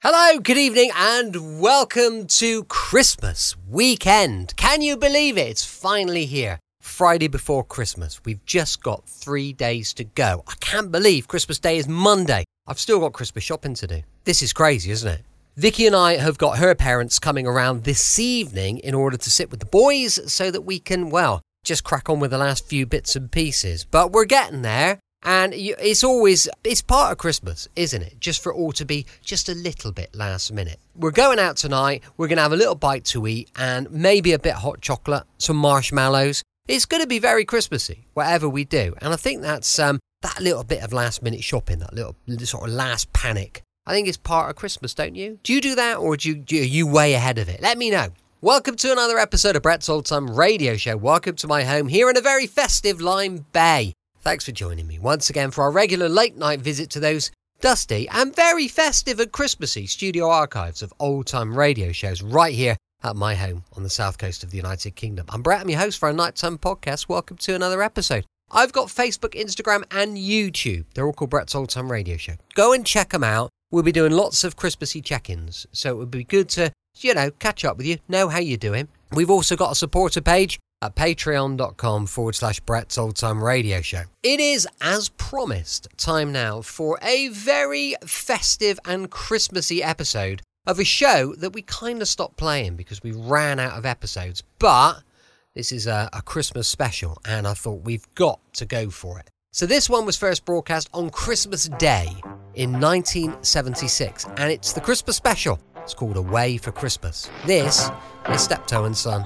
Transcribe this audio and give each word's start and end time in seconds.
Hello, 0.00 0.38
good 0.38 0.56
evening, 0.56 0.92
and 0.96 1.60
welcome 1.60 2.28
to 2.28 2.62
Christmas 2.62 3.56
weekend. 3.68 4.54
Can 4.54 4.80
you 4.80 4.96
believe 4.96 5.36
it? 5.36 5.48
It's 5.48 5.64
finally 5.64 6.24
here. 6.24 6.60
Friday 6.80 7.26
before 7.26 7.64
Christmas. 7.64 8.20
We've 8.24 8.44
just 8.44 8.80
got 8.80 9.08
three 9.08 9.52
days 9.52 9.92
to 9.94 10.04
go. 10.04 10.44
I 10.46 10.54
can't 10.60 10.92
believe 10.92 11.26
Christmas 11.26 11.58
Day 11.58 11.78
is 11.78 11.88
Monday. 11.88 12.44
I've 12.68 12.78
still 12.78 13.00
got 13.00 13.12
Christmas 13.12 13.42
shopping 13.42 13.74
to 13.74 13.88
do. 13.88 14.02
This 14.22 14.40
is 14.40 14.52
crazy, 14.52 14.92
isn't 14.92 15.14
it? 15.14 15.24
Vicky 15.56 15.84
and 15.88 15.96
I 15.96 16.18
have 16.18 16.38
got 16.38 16.58
her 16.58 16.76
parents 16.76 17.18
coming 17.18 17.48
around 17.48 17.82
this 17.82 18.20
evening 18.20 18.78
in 18.78 18.94
order 18.94 19.16
to 19.16 19.30
sit 19.32 19.50
with 19.50 19.58
the 19.58 19.66
boys 19.66 20.32
so 20.32 20.52
that 20.52 20.62
we 20.62 20.78
can, 20.78 21.10
well, 21.10 21.42
just 21.64 21.82
crack 21.82 22.08
on 22.08 22.20
with 22.20 22.30
the 22.30 22.38
last 22.38 22.68
few 22.68 22.86
bits 22.86 23.16
and 23.16 23.32
pieces. 23.32 23.84
But 23.84 24.12
we're 24.12 24.26
getting 24.26 24.62
there. 24.62 25.00
And 25.22 25.52
it's 25.54 26.04
always, 26.04 26.48
it's 26.64 26.82
part 26.82 27.12
of 27.12 27.18
Christmas, 27.18 27.68
isn't 27.76 28.02
it? 28.02 28.20
Just 28.20 28.42
for 28.42 28.52
it 28.52 28.56
all 28.56 28.72
to 28.72 28.84
be 28.84 29.04
just 29.22 29.48
a 29.48 29.54
little 29.54 29.92
bit 29.92 30.14
last 30.14 30.52
minute. 30.52 30.78
We're 30.94 31.10
going 31.10 31.38
out 31.38 31.56
tonight. 31.56 32.02
We're 32.16 32.28
going 32.28 32.36
to 32.36 32.42
have 32.42 32.52
a 32.52 32.56
little 32.56 32.74
bite 32.74 33.04
to 33.06 33.26
eat 33.26 33.50
and 33.56 33.90
maybe 33.90 34.32
a 34.32 34.38
bit 34.38 34.54
hot 34.54 34.80
chocolate, 34.80 35.24
some 35.38 35.56
marshmallows. 35.56 36.42
It's 36.68 36.84
going 36.84 37.02
to 37.02 37.08
be 37.08 37.18
very 37.18 37.44
Christmassy, 37.44 38.06
whatever 38.14 38.48
we 38.48 38.64
do. 38.64 38.94
And 39.00 39.12
I 39.12 39.16
think 39.16 39.42
that's 39.42 39.78
um, 39.78 39.98
that 40.22 40.40
little 40.40 40.64
bit 40.64 40.82
of 40.82 40.92
last 40.92 41.22
minute 41.22 41.42
shopping, 41.42 41.78
that 41.80 41.94
little 41.94 42.14
sort 42.44 42.68
of 42.68 42.74
last 42.74 43.12
panic. 43.12 43.62
I 43.86 43.92
think 43.92 44.06
it's 44.06 44.18
part 44.18 44.50
of 44.50 44.56
Christmas, 44.56 44.94
don't 44.94 45.14
you? 45.14 45.38
Do 45.42 45.52
you 45.52 45.60
do 45.60 45.74
that 45.74 45.96
or 45.96 46.16
do 46.16 46.28
you, 46.28 46.36
do 46.36 46.56
you 46.56 46.86
way 46.86 47.14
ahead 47.14 47.38
of 47.38 47.48
it? 47.48 47.60
Let 47.60 47.78
me 47.78 47.90
know. 47.90 48.08
Welcome 48.40 48.76
to 48.76 48.92
another 48.92 49.18
episode 49.18 49.56
of 49.56 49.62
Brett's 49.62 49.88
Old 49.88 50.06
Time 50.06 50.30
Radio 50.30 50.76
Show. 50.76 50.96
Welcome 50.96 51.34
to 51.36 51.48
my 51.48 51.64
home 51.64 51.88
here 51.88 52.08
in 52.08 52.16
a 52.16 52.20
very 52.20 52.46
festive 52.46 53.00
Lyme 53.00 53.46
Bay. 53.52 53.94
Thanks 54.20 54.44
for 54.44 54.52
joining 54.52 54.88
me 54.88 54.98
once 54.98 55.30
again 55.30 55.52
for 55.52 55.62
our 55.62 55.70
regular 55.70 56.08
late 56.08 56.36
night 56.36 56.60
visit 56.60 56.90
to 56.90 57.00
those 57.00 57.30
dusty 57.60 58.08
and 58.08 58.34
very 58.34 58.66
festive 58.66 59.20
and 59.20 59.30
Christmassy 59.30 59.86
studio 59.86 60.28
archives 60.28 60.82
of 60.82 60.92
old 60.98 61.26
time 61.28 61.56
radio 61.56 61.92
shows 61.92 62.20
right 62.20 62.52
here 62.52 62.76
at 63.04 63.14
my 63.14 63.36
home 63.36 63.62
on 63.76 63.84
the 63.84 63.90
south 63.90 64.18
coast 64.18 64.42
of 64.42 64.50
the 64.50 64.56
United 64.56 64.96
Kingdom. 64.96 65.26
I'm 65.28 65.42
Brett, 65.42 65.60
I'm 65.60 65.70
your 65.70 65.78
host 65.78 65.98
for 65.98 66.08
our 66.08 66.12
nighttime 66.12 66.58
podcast. 66.58 67.08
Welcome 67.08 67.36
to 67.38 67.54
another 67.54 67.80
episode. 67.80 68.24
I've 68.50 68.72
got 68.72 68.88
Facebook, 68.88 69.34
Instagram, 69.34 69.84
and 69.90 70.16
YouTube. 70.16 70.86
They're 70.94 71.06
all 71.06 71.12
called 71.12 71.30
Brett's 71.30 71.54
Old 71.54 71.68
Time 71.68 71.92
Radio 71.92 72.16
Show. 72.16 72.34
Go 72.54 72.72
and 72.72 72.84
check 72.84 73.10
them 73.10 73.24
out. 73.24 73.50
We'll 73.70 73.84
be 73.84 73.92
doing 73.92 74.12
lots 74.12 74.42
of 74.42 74.56
Christmassy 74.56 75.00
check 75.00 75.30
ins, 75.30 75.66
so 75.70 75.90
it 75.90 75.96
would 75.96 76.10
be 76.10 76.24
good 76.24 76.48
to, 76.50 76.72
you 76.96 77.14
know, 77.14 77.30
catch 77.30 77.64
up 77.64 77.76
with 77.76 77.86
you, 77.86 77.98
know 78.08 78.28
how 78.28 78.40
you're 78.40 78.56
doing. 78.56 78.88
We've 79.12 79.30
also 79.30 79.54
got 79.54 79.72
a 79.72 79.76
supporter 79.76 80.20
page 80.20 80.58
at 80.80 80.94
patreon.com 80.94 82.06
forward 82.06 82.34
slash 82.34 82.60
Brett's 82.60 82.98
Old 82.98 83.16
Time 83.16 83.42
Radio 83.42 83.80
Show. 83.80 84.02
It 84.22 84.40
is, 84.40 84.66
as 84.80 85.08
promised, 85.10 85.88
time 85.96 86.32
now 86.32 86.60
for 86.60 86.98
a 87.02 87.28
very 87.28 87.94
festive 88.06 88.78
and 88.84 89.10
Christmassy 89.10 89.82
episode 89.82 90.42
of 90.66 90.78
a 90.78 90.84
show 90.84 91.34
that 91.36 91.54
we 91.54 91.62
kind 91.62 92.02
of 92.02 92.08
stopped 92.08 92.36
playing 92.36 92.76
because 92.76 93.02
we 93.02 93.12
ran 93.12 93.58
out 93.58 93.78
of 93.78 93.86
episodes. 93.86 94.42
But 94.58 95.02
this 95.54 95.72
is 95.72 95.86
a, 95.86 96.08
a 96.12 96.22
Christmas 96.22 96.68
special, 96.68 97.18
and 97.24 97.46
I 97.46 97.54
thought 97.54 97.84
we've 97.84 98.06
got 98.14 98.38
to 98.54 98.66
go 98.66 98.90
for 98.90 99.18
it. 99.18 99.30
So, 99.50 99.66
this 99.66 99.88
one 99.88 100.04
was 100.04 100.16
first 100.16 100.44
broadcast 100.44 100.88
on 100.92 101.10
Christmas 101.10 101.68
Day 101.78 102.08
in 102.54 102.72
1976, 102.72 104.26
and 104.36 104.52
it's 104.52 104.72
the 104.72 104.80
Christmas 104.80 105.16
special. 105.16 105.58
It's 105.78 105.94
called 105.94 106.18
Away 106.18 106.58
for 106.58 106.70
Christmas. 106.70 107.30
This 107.46 107.88
is 108.28 108.42
Steptoe 108.42 108.84
and 108.84 108.96
Son. 108.96 109.24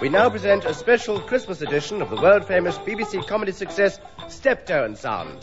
We 0.00 0.08
now 0.08 0.28
present 0.28 0.64
a 0.64 0.74
special 0.74 1.20
Christmas 1.20 1.62
edition 1.62 2.02
of 2.02 2.10
the 2.10 2.16
world 2.16 2.44
famous 2.44 2.76
BBC 2.78 3.26
comedy 3.26 3.52
success 3.52 4.00
Steptoe 4.28 4.84
and 4.84 4.98
Son. 4.98 5.38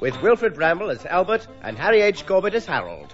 With 0.00 0.20
Wilfrid 0.22 0.54
Brambell 0.54 0.90
as 0.90 1.06
Albert 1.06 1.46
and 1.62 1.78
Harry 1.78 2.00
H. 2.00 2.26
Corbett 2.26 2.54
as 2.54 2.66
Harold. 2.66 3.12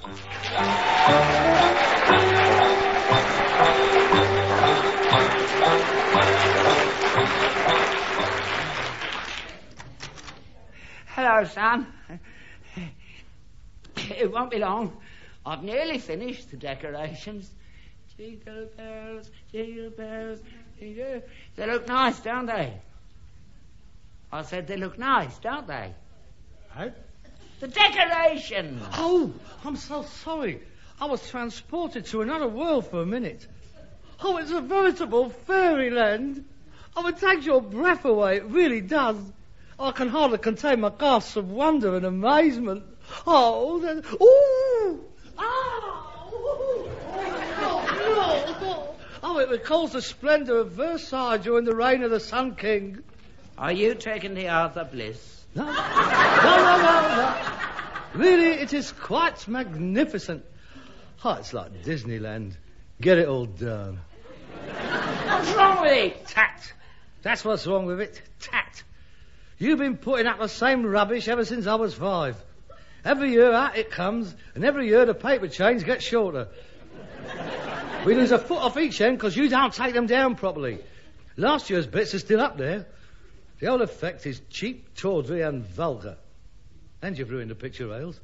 Hello, 11.24 11.44
son. 11.44 11.86
It 14.18 14.32
won't 14.32 14.50
be 14.50 14.58
long. 14.58 14.96
I've 15.46 15.62
nearly 15.62 15.98
finished 15.98 16.50
the 16.50 16.56
decorations. 16.56 17.48
Jingle 18.16 18.66
bells, 18.76 19.30
jingle 19.52 19.90
bells, 19.90 20.40
jingle. 20.80 21.22
They 21.54 21.66
look 21.66 21.86
nice, 21.86 22.18
don't 22.18 22.46
they? 22.46 22.72
I 24.32 24.42
said 24.42 24.66
they 24.66 24.76
look 24.76 24.98
nice, 24.98 25.38
don't 25.38 25.68
they? 25.68 25.94
Hey? 26.74 26.90
The 27.60 27.68
decorations. 27.68 28.82
Oh, 28.94 29.32
I'm 29.64 29.76
so 29.76 30.02
sorry. 30.02 30.60
I 31.00 31.06
was 31.06 31.24
transported 31.30 32.06
to 32.06 32.22
another 32.22 32.48
world 32.48 32.90
for 32.90 33.00
a 33.00 33.06
minute. 33.06 33.46
Oh, 34.20 34.38
it's 34.38 34.50
a 34.50 34.60
veritable 34.60 35.30
fairyland. 35.30 36.44
Oh, 36.96 37.06
it 37.06 37.18
takes 37.18 37.46
your 37.46 37.62
breath 37.62 38.04
away. 38.04 38.38
It 38.38 38.46
really 38.46 38.80
does. 38.80 39.18
I 39.78 39.90
can 39.92 40.08
hardly 40.08 40.38
contain 40.38 40.80
my 40.80 40.90
gasps 40.90 41.36
of 41.36 41.50
wonder 41.50 41.96
and 41.96 42.06
amazement. 42.06 42.84
Oh, 43.26 43.80
then, 43.80 44.04
ooh, 44.20 45.04
ah, 45.38 46.28
ooh, 46.32 46.90
oh, 47.58 48.58
no. 48.60 48.96
Oh, 49.22 49.38
it 49.38 49.48
recalls 49.48 49.92
the 49.92 50.02
splendour 50.02 50.58
of 50.58 50.72
Versailles 50.72 51.38
during 51.38 51.64
the 51.64 51.74
reign 51.74 52.02
of 52.02 52.10
the 52.10 52.20
Sun 52.20 52.56
King. 52.56 53.02
Are 53.56 53.72
you 53.72 53.94
taking 53.94 54.34
the 54.34 54.48
Arthur 54.48 54.84
Bliss? 54.84 55.44
No, 55.54 55.64
no, 55.64 55.72
no, 55.72 56.76
no, 56.76 57.16
no. 57.16 57.52
Really, 58.14 58.60
it 58.60 58.72
is 58.72 58.92
quite 58.92 59.46
magnificent. 59.48 60.44
Oh, 61.24 61.34
it's 61.34 61.52
like 61.52 61.82
Disneyland. 61.82 62.56
Get 63.00 63.18
it 63.18 63.28
all 63.28 63.46
done. 63.46 64.00
What's 64.66 65.52
wrong 65.52 65.82
with 65.82 65.92
it? 65.92 66.26
Tact. 66.26 66.74
That's 67.22 67.44
what's 67.44 67.66
wrong 67.66 67.86
with 67.86 68.00
it. 68.00 68.20
Tact. 68.40 68.84
You've 69.62 69.78
been 69.78 69.96
putting 69.96 70.26
up 70.26 70.40
the 70.40 70.48
same 70.48 70.84
rubbish 70.84 71.28
ever 71.28 71.44
since 71.44 71.68
I 71.68 71.76
was 71.76 71.94
five. 71.94 72.34
Every 73.04 73.30
year 73.30 73.52
out 73.52 73.76
it 73.76 73.92
comes, 73.92 74.34
and 74.56 74.64
every 74.64 74.88
year 74.88 75.06
the 75.06 75.14
paper 75.14 75.46
chains 75.46 75.84
get 75.84 76.02
shorter. 76.02 76.48
we 78.04 78.16
lose 78.16 78.32
a 78.32 78.40
foot 78.40 78.58
off 78.58 78.76
each 78.76 79.00
end 79.00 79.18
because 79.18 79.36
you 79.36 79.48
don't 79.48 79.72
take 79.72 79.94
them 79.94 80.06
down 80.06 80.34
properly. 80.34 80.80
Last 81.36 81.70
year's 81.70 81.86
bits 81.86 82.12
are 82.12 82.18
still 82.18 82.40
up 82.40 82.58
there. 82.58 82.88
The 83.60 83.66
whole 83.66 83.82
effect 83.82 84.26
is 84.26 84.42
cheap, 84.50 84.96
tawdry, 84.96 85.42
and 85.42 85.64
vulgar. 85.64 86.16
And 87.00 87.16
you've 87.16 87.30
ruined 87.30 87.52
the 87.52 87.54
picture 87.54 87.86
rails. 87.86 88.18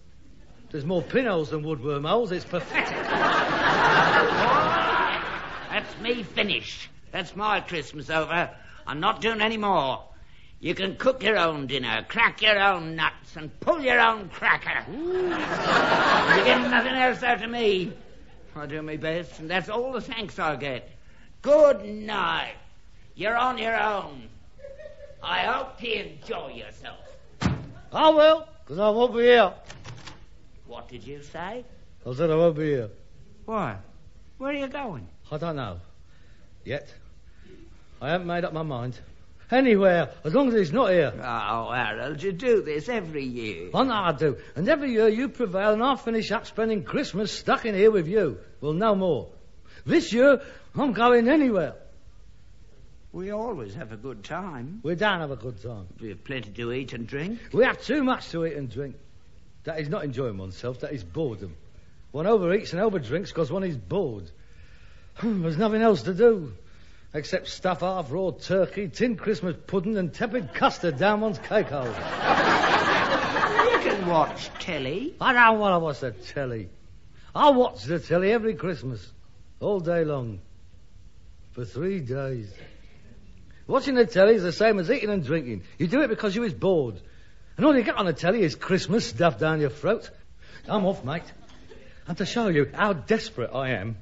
There's 0.72 0.84
more 0.84 1.02
pinholes 1.02 1.50
than 1.50 1.62
woodworm 1.62 2.04
holes. 2.04 2.32
It's 2.32 2.44
pathetic. 2.44 2.96
That's 5.70 6.00
me 6.00 6.24
finished. 6.24 6.88
That's 7.12 7.36
my 7.36 7.60
Christmas 7.60 8.10
over. 8.10 8.50
I'm 8.88 8.98
not 8.98 9.20
doing 9.20 9.40
any 9.40 9.56
more. 9.56 10.02
You 10.60 10.74
can 10.74 10.96
cook 10.96 11.22
your 11.22 11.38
own 11.38 11.68
dinner, 11.68 12.04
crack 12.08 12.42
your 12.42 12.58
own 12.60 12.96
nuts, 12.96 13.36
and 13.36 13.60
pull 13.60 13.80
your 13.80 14.00
own 14.00 14.28
cracker. 14.28 14.90
you 14.92 15.28
get 16.44 16.68
nothing 16.68 16.94
else 16.94 17.22
out 17.22 17.42
of 17.42 17.50
me. 17.50 17.92
I 18.56 18.66
do 18.66 18.82
my 18.82 18.96
best, 18.96 19.38
and 19.38 19.48
that's 19.48 19.68
all 19.68 19.92
the 19.92 20.00
thanks 20.00 20.36
I'll 20.38 20.56
get. 20.56 20.90
Good 21.42 21.84
night. 21.84 22.54
You're 23.14 23.36
on 23.36 23.56
your 23.58 23.80
own. 23.80 24.28
I 25.22 25.42
hope 25.42 25.80
you 25.80 26.02
enjoy 26.02 26.54
yourself. 26.54 26.98
I 27.92 28.08
will, 28.10 28.48
because 28.64 28.80
I 28.80 28.90
won't 28.90 29.14
be 29.14 29.22
here. 29.22 29.52
What 30.66 30.88
did 30.88 31.06
you 31.06 31.22
say? 31.22 31.64
I 32.04 32.14
said 32.14 32.30
I 32.30 32.34
won't 32.34 32.56
be 32.56 32.66
here. 32.66 32.90
Why? 33.44 33.76
Where 34.38 34.50
are 34.50 34.56
you 34.56 34.66
going? 34.66 35.06
I 35.30 35.38
don't 35.38 35.56
know. 35.56 35.80
Yet. 36.64 36.92
I 38.00 38.10
haven't 38.10 38.26
made 38.26 38.44
up 38.44 38.52
my 38.52 38.62
mind. 38.62 38.98
Anywhere, 39.50 40.10
as 40.24 40.34
long 40.34 40.48
as 40.48 40.54
he's 40.54 40.72
not 40.72 40.90
here. 40.90 41.12
Oh, 41.16 41.72
Harold, 41.72 42.22
you 42.22 42.32
do 42.32 42.62
this 42.62 42.88
every 42.88 43.24
year. 43.24 43.70
I 43.72 43.82
know 43.84 43.94
I 43.94 44.12
do. 44.12 44.36
And 44.54 44.68
every 44.68 44.92
year 44.92 45.08
you 45.08 45.30
prevail 45.30 45.72
and 45.72 45.82
I 45.82 45.96
finish 45.96 46.30
up 46.30 46.46
spending 46.46 46.84
Christmas 46.84 47.32
stuck 47.32 47.64
in 47.64 47.74
here 47.74 47.90
with 47.90 48.08
you. 48.08 48.38
Well, 48.60 48.74
no 48.74 48.94
more. 48.94 49.28
This 49.86 50.12
year, 50.12 50.42
I'm 50.74 50.92
going 50.92 51.28
anywhere. 51.28 51.74
We 53.10 53.30
always 53.30 53.74
have 53.74 53.90
a 53.90 53.96
good 53.96 54.22
time. 54.22 54.80
We 54.82 54.94
don't 54.94 55.20
have 55.20 55.30
a 55.30 55.36
good 55.36 55.62
time. 55.62 55.86
We 55.98 56.10
have 56.10 56.24
plenty 56.24 56.50
to 56.50 56.72
eat 56.72 56.92
and 56.92 57.06
drink. 57.06 57.40
We 57.54 57.64
have 57.64 57.80
too 57.80 58.04
much 58.04 58.28
to 58.30 58.44
eat 58.44 58.54
and 58.54 58.70
drink. 58.70 58.96
That 59.64 59.80
is 59.80 59.88
not 59.88 60.04
enjoying 60.04 60.36
oneself, 60.36 60.80
that 60.80 60.92
is 60.92 61.04
boredom. 61.04 61.54
One 62.10 62.26
overeats 62.26 62.74
and 62.74 62.82
overdrinks 62.82 63.28
because 63.28 63.50
one 63.50 63.64
is 63.64 63.78
bored. 63.78 64.30
There's 65.22 65.56
nothing 65.56 65.80
else 65.80 66.02
to 66.02 66.12
do 66.12 66.52
except 67.14 67.48
stuff 67.48 67.80
half 67.80 68.10
raw 68.10 68.30
turkey, 68.30 68.88
tinned 68.88 69.18
Christmas 69.18 69.56
pudding, 69.66 69.96
and 69.96 70.12
tepid 70.12 70.52
custard 70.54 70.98
down 70.98 71.20
one's 71.20 71.38
cake 71.38 71.68
hole. 71.68 71.86
You 71.86 71.92
can 73.90 74.06
watch 74.06 74.50
telly. 74.58 75.14
I 75.20 75.32
don't 75.32 75.58
want 75.58 75.74
to 75.74 75.78
watch 75.78 76.00
the 76.00 76.10
telly. 76.10 76.68
I 77.34 77.50
watch 77.50 77.84
the 77.84 77.98
telly 77.98 78.32
every 78.32 78.54
Christmas, 78.54 79.12
all 79.60 79.80
day 79.80 80.04
long, 80.04 80.40
for 81.52 81.64
three 81.64 82.00
days. 82.00 82.52
Watching 83.66 83.94
the 83.96 84.06
telly 84.06 84.34
is 84.34 84.42
the 84.42 84.52
same 84.52 84.78
as 84.78 84.90
eating 84.90 85.10
and 85.10 85.24
drinking. 85.24 85.62
You 85.76 85.88
do 85.88 86.00
it 86.00 86.08
because 86.08 86.34
you 86.34 86.42
is 86.44 86.54
bored. 86.54 87.00
And 87.56 87.66
all 87.66 87.76
you 87.76 87.82
get 87.82 87.96
on 87.96 88.06
the 88.06 88.12
telly 88.12 88.42
is 88.42 88.54
Christmas 88.54 89.04
stuffed 89.06 89.40
down 89.40 89.60
your 89.60 89.70
throat. 89.70 90.10
I'm 90.66 90.86
off, 90.86 91.04
mate. 91.04 91.24
And 92.06 92.16
to 92.16 92.24
show 92.24 92.48
you 92.48 92.70
how 92.72 92.94
desperate 92.94 93.50
I 93.52 93.70
am, 93.70 93.98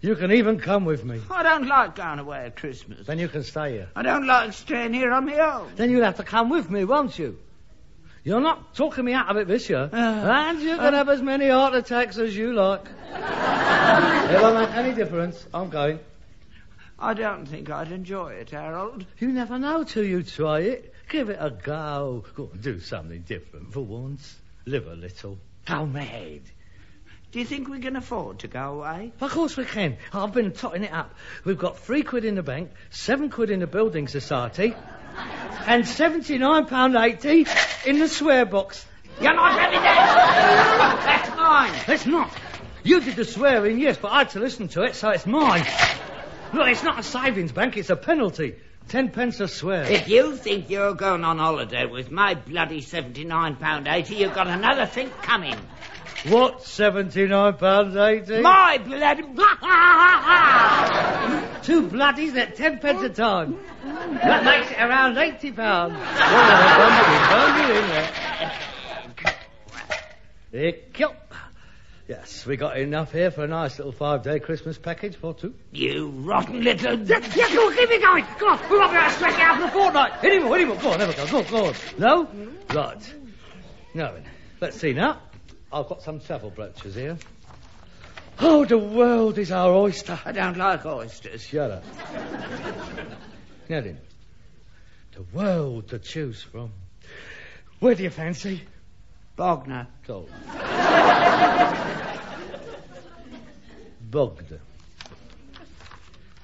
you 0.00 0.14
can 0.16 0.32
even 0.32 0.58
come 0.58 0.84
with 0.84 1.04
me. 1.04 1.20
I 1.30 1.42
don't 1.42 1.66
like 1.66 1.96
going 1.96 2.18
away 2.18 2.46
at 2.46 2.56
Christmas. 2.56 3.06
Then 3.06 3.18
you 3.18 3.28
can 3.28 3.42
stay 3.42 3.72
here. 3.72 3.88
I 3.96 4.02
don't 4.02 4.26
like 4.26 4.52
staying 4.52 4.94
here 4.94 5.12
on 5.12 5.26
my 5.26 5.38
own. 5.38 5.72
Then 5.76 5.90
you'll 5.90 6.04
have 6.04 6.16
to 6.16 6.24
come 6.24 6.50
with 6.50 6.70
me, 6.70 6.84
won't 6.84 7.18
you? 7.18 7.38
You're 8.24 8.40
not 8.40 8.74
talking 8.74 9.04
me 9.04 9.14
out 9.14 9.28
of 9.28 9.36
it 9.36 9.48
this 9.48 9.68
year. 9.70 9.88
Uh, 9.92 9.96
and 9.96 10.60
you 10.60 10.76
can 10.76 10.94
uh. 10.94 10.98
have 10.98 11.08
as 11.08 11.22
many 11.22 11.48
heart 11.48 11.74
attacks 11.74 12.18
as 12.18 12.36
you 12.36 12.52
like. 12.52 12.84
it 13.12 14.42
won't 14.42 14.60
make 14.60 14.76
any 14.76 14.94
difference. 14.94 15.46
I'm 15.54 15.70
going. 15.70 15.98
I 16.98 17.14
don't 17.14 17.46
think 17.46 17.70
I'd 17.70 17.92
enjoy 17.92 18.32
it, 18.32 18.50
Harold. 18.50 19.06
You 19.18 19.28
never 19.28 19.58
know 19.58 19.84
till 19.84 20.04
you 20.04 20.22
try 20.22 20.60
it. 20.60 20.94
Give 21.08 21.30
it 21.30 21.38
a 21.40 21.50
go. 21.50 22.24
Go 22.34 22.50
and 22.52 22.60
do 22.60 22.80
something 22.80 23.22
different 23.22 23.72
for 23.72 23.80
once. 23.80 24.36
Live 24.66 24.86
a 24.88 24.94
little. 24.94 25.38
Go 25.64 25.86
mad. 25.86 26.42
Do 27.30 27.40
you 27.40 27.44
think 27.44 27.68
we 27.68 27.80
can 27.80 27.94
afford 27.96 28.38
to 28.38 28.48
go 28.48 28.80
away? 28.80 29.12
Of 29.20 29.30
course 29.30 29.56
we 29.58 29.66
can. 29.66 29.98
I've 30.14 30.32
been 30.32 30.52
totting 30.52 30.84
it 30.84 30.92
up. 30.92 31.14
We've 31.44 31.58
got 31.58 31.78
three 31.78 32.02
quid 32.02 32.24
in 32.24 32.36
the 32.36 32.42
bank, 32.42 32.70
seven 32.88 33.28
quid 33.28 33.50
in 33.50 33.60
the 33.60 33.66
building 33.66 34.08
society, 34.08 34.74
and 35.66 35.86
seventy-nine 35.86 36.66
pound 36.66 36.96
eighty 36.96 37.46
in 37.84 37.98
the 37.98 38.08
swear 38.08 38.46
box. 38.46 38.86
You're 39.20 39.34
not 39.34 39.52
having 39.52 39.82
that! 39.82 41.02
That's 41.04 41.36
mine! 41.36 41.94
It's 41.94 42.06
not. 42.06 42.34
You 42.82 43.00
did 43.02 43.16
the 43.16 43.26
swearing, 43.26 43.78
yes, 43.78 43.98
but 43.98 44.10
I 44.10 44.18
had 44.18 44.30
to 44.30 44.40
listen 44.40 44.68
to 44.68 44.84
it, 44.84 44.94
so 44.94 45.10
it's 45.10 45.26
mine. 45.26 45.66
Look, 46.54 46.68
it's 46.68 46.82
not 46.82 46.98
a 46.98 47.02
savings 47.02 47.52
bank, 47.52 47.76
it's 47.76 47.90
a 47.90 47.96
penalty. 47.96 48.54
Ten 48.88 49.10
pence 49.10 49.38
a 49.40 49.48
swear. 49.48 49.82
If 49.82 50.08
you 50.08 50.34
think 50.34 50.70
you're 50.70 50.94
going 50.94 51.22
on 51.22 51.36
holiday 51.36 51.84
with 51.84 52.10
my 52.10 52.34
bloody 52.34 52.80
£79.80, 52.80 54.18
you've 54.18 54.34
got 54.34 54.46
another 54.46 54.86
thing 54.86 55.10
coming. 55.20 55.56
What, 56.26 56.64
seventy-nine 56.64 57.54
pounds 57.54 57.96
eighty? 57.96 58.40
My 58.40 58.78
bloody... 58.78 59.22
Two 61.62 61.88
bloodies 61.88 62.36
at 62.36 62.56
ten 62.56 62.78
pence 62.80 63.02
a 63.02 63.08
time. 63.08 63.58
That 63.84 64.44
makes 64.44 64.70
it 64.70 64.78
around 64.78 65.16
eighty 65.16 65.52
pounds. 65.52 65.94
Kill. 70.92 71.14
Yes, 72.08 72.44
we 72.46 72.56
got 72.56 72.78
enough 72.78 73.12
here 73.12 73.30
for 73.30 73.44
a 73.44 73.46
nice 73.46 73.76
little 73.78 73.92
five-day 73.92 74.40
Christmas 74.40 74.78
package 74.78 75.14
for 75.14 75.34
two. 75.34 75.54
you 75.72 76.08
rotten 76.08 76.64
little... 76.64 76.98
Yes, 77.00 77.36
yes, 77.36 77.48
come 77.50 77.58
on, 77.66 77.76
keep 77.76 77.90
it 77.90 78.00
going. 78.00 78.24
Come 78.24 78.48
on, 78.48 78.58
we're 78.70 78.78
not 78.78 78.90
going 78.92 79.04
to 79.04 79.10
stretch 79.14 79.34
it 79.34 79.40
out 79.40 79.58
for 79.58 79.64
a 79.66 79.70
fortnight. 79.70 80.14
Hit 80.20 80.42
him, 80.42 80.48
hit 80.48 80.60
him. 80.62 80.68
Go 80.78 80.90
on, 80.90 81.00
a 81.02 81.06
go. 81.12 81.26
Go 81.26 81.38
on, 81.38 81.44
go 81.44 81.66
on. 81.66 81.74
No? 81.98 82.28
Right. 82.74 83.14
Now 83.92 84.12
then, 84.12 84.24
let's 84.58 84.80
see 84.80 84.94
now. 84.94 85.20
I've 85.72 85.86
got 85.88 86.02
some 86.02 86.20
travel 86.20 86.50
brochures 86.50 86.94
here. 86.94 87.18
Oh, 88.40 88.64
the 88.64 88.78
world 88.78 89.36
is 89.38 89.50
our 89.50 89.72
oyster. 89.72 90.18
I 90.24 90.32
don't 90.32 90.56
like 90.56 90.86
oysters. 90.86 91.42
Shut 91.42 91.70
up. 91.70 91.84
now 93.68 93.80
then, 93.80 93.98
the 95.12 95.22
world 95.36 95.88
to 95.88 95.98
choose 95.98 96.42
from. 96.42 96.72
Where 97.80 97.94
do 97.94 98.02
you 98.02 98.10
fancy? 98.10 98.62
Bognor. 99.36 99.86
Go. 100.06 100.26
Bogda. 104.10 104.58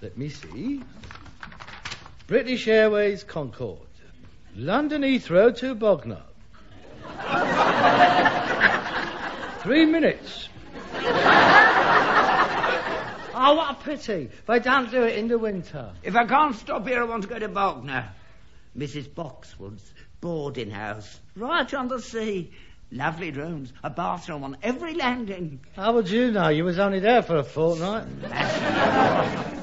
Let 0.02 0.18
me 0.18 0.28
see. 0.28 0.82
British 2.26 2.68
Airways 2.68 3.24
Concorde. 3.24 3.78
London 4.54 5.02
Heathrow 5.02 5.56
to 5.58 5.74
Bognor. 5.74 6.22
Three 9.64 9.86
minutes. 9.86 10.48
oh, 10.94 11.00
what 13.56 13.70
a 13.70 13.74
pity. 13.82 14.30
They 14.46 14.58
don't 14.60 14.90
do 14.90 15.02
it 15.02 15.16
in 15.16 15.28
the 15.28 15.38
winter. 15.38 15.92
If 16.02 16.14
I 16.14 16.26
can't 16.26 16.54
stop 16.54 16.86
here, 16.86 17.00
I 17.00 17.04
want 17.04 17.22
to 17.22 17.28
go 17.28 17.38
to 17.38 17.48
Bognor. 17.48 18.10
Mrs. 18.76 19.12
Boxwood's 19.12 19.92
boarding 20.20 20.70
house, 20.70 21.20
right 21.34 21.72
on 21.74 21.88
the 21.88 22.00
sea. 22.00 22.52
Lovely 22.92 23.30
rooms, 23.30 23.72
a 23.82 23.90
bathroom 23.90 24.44
on 24.44 24.56
every 24.62 24.94
landing. 24.94 25.60
How 25.74 25.94
would 25.94 26.08
you 26.08 26.30
know? 26.30 26.48
You 26.48 26.64
was 26.64 26.78
only 26.78 27.00
there 27.00 27.22
for 27.22 27.36
a 27.36 27.44
fortnight. 27.44 28.04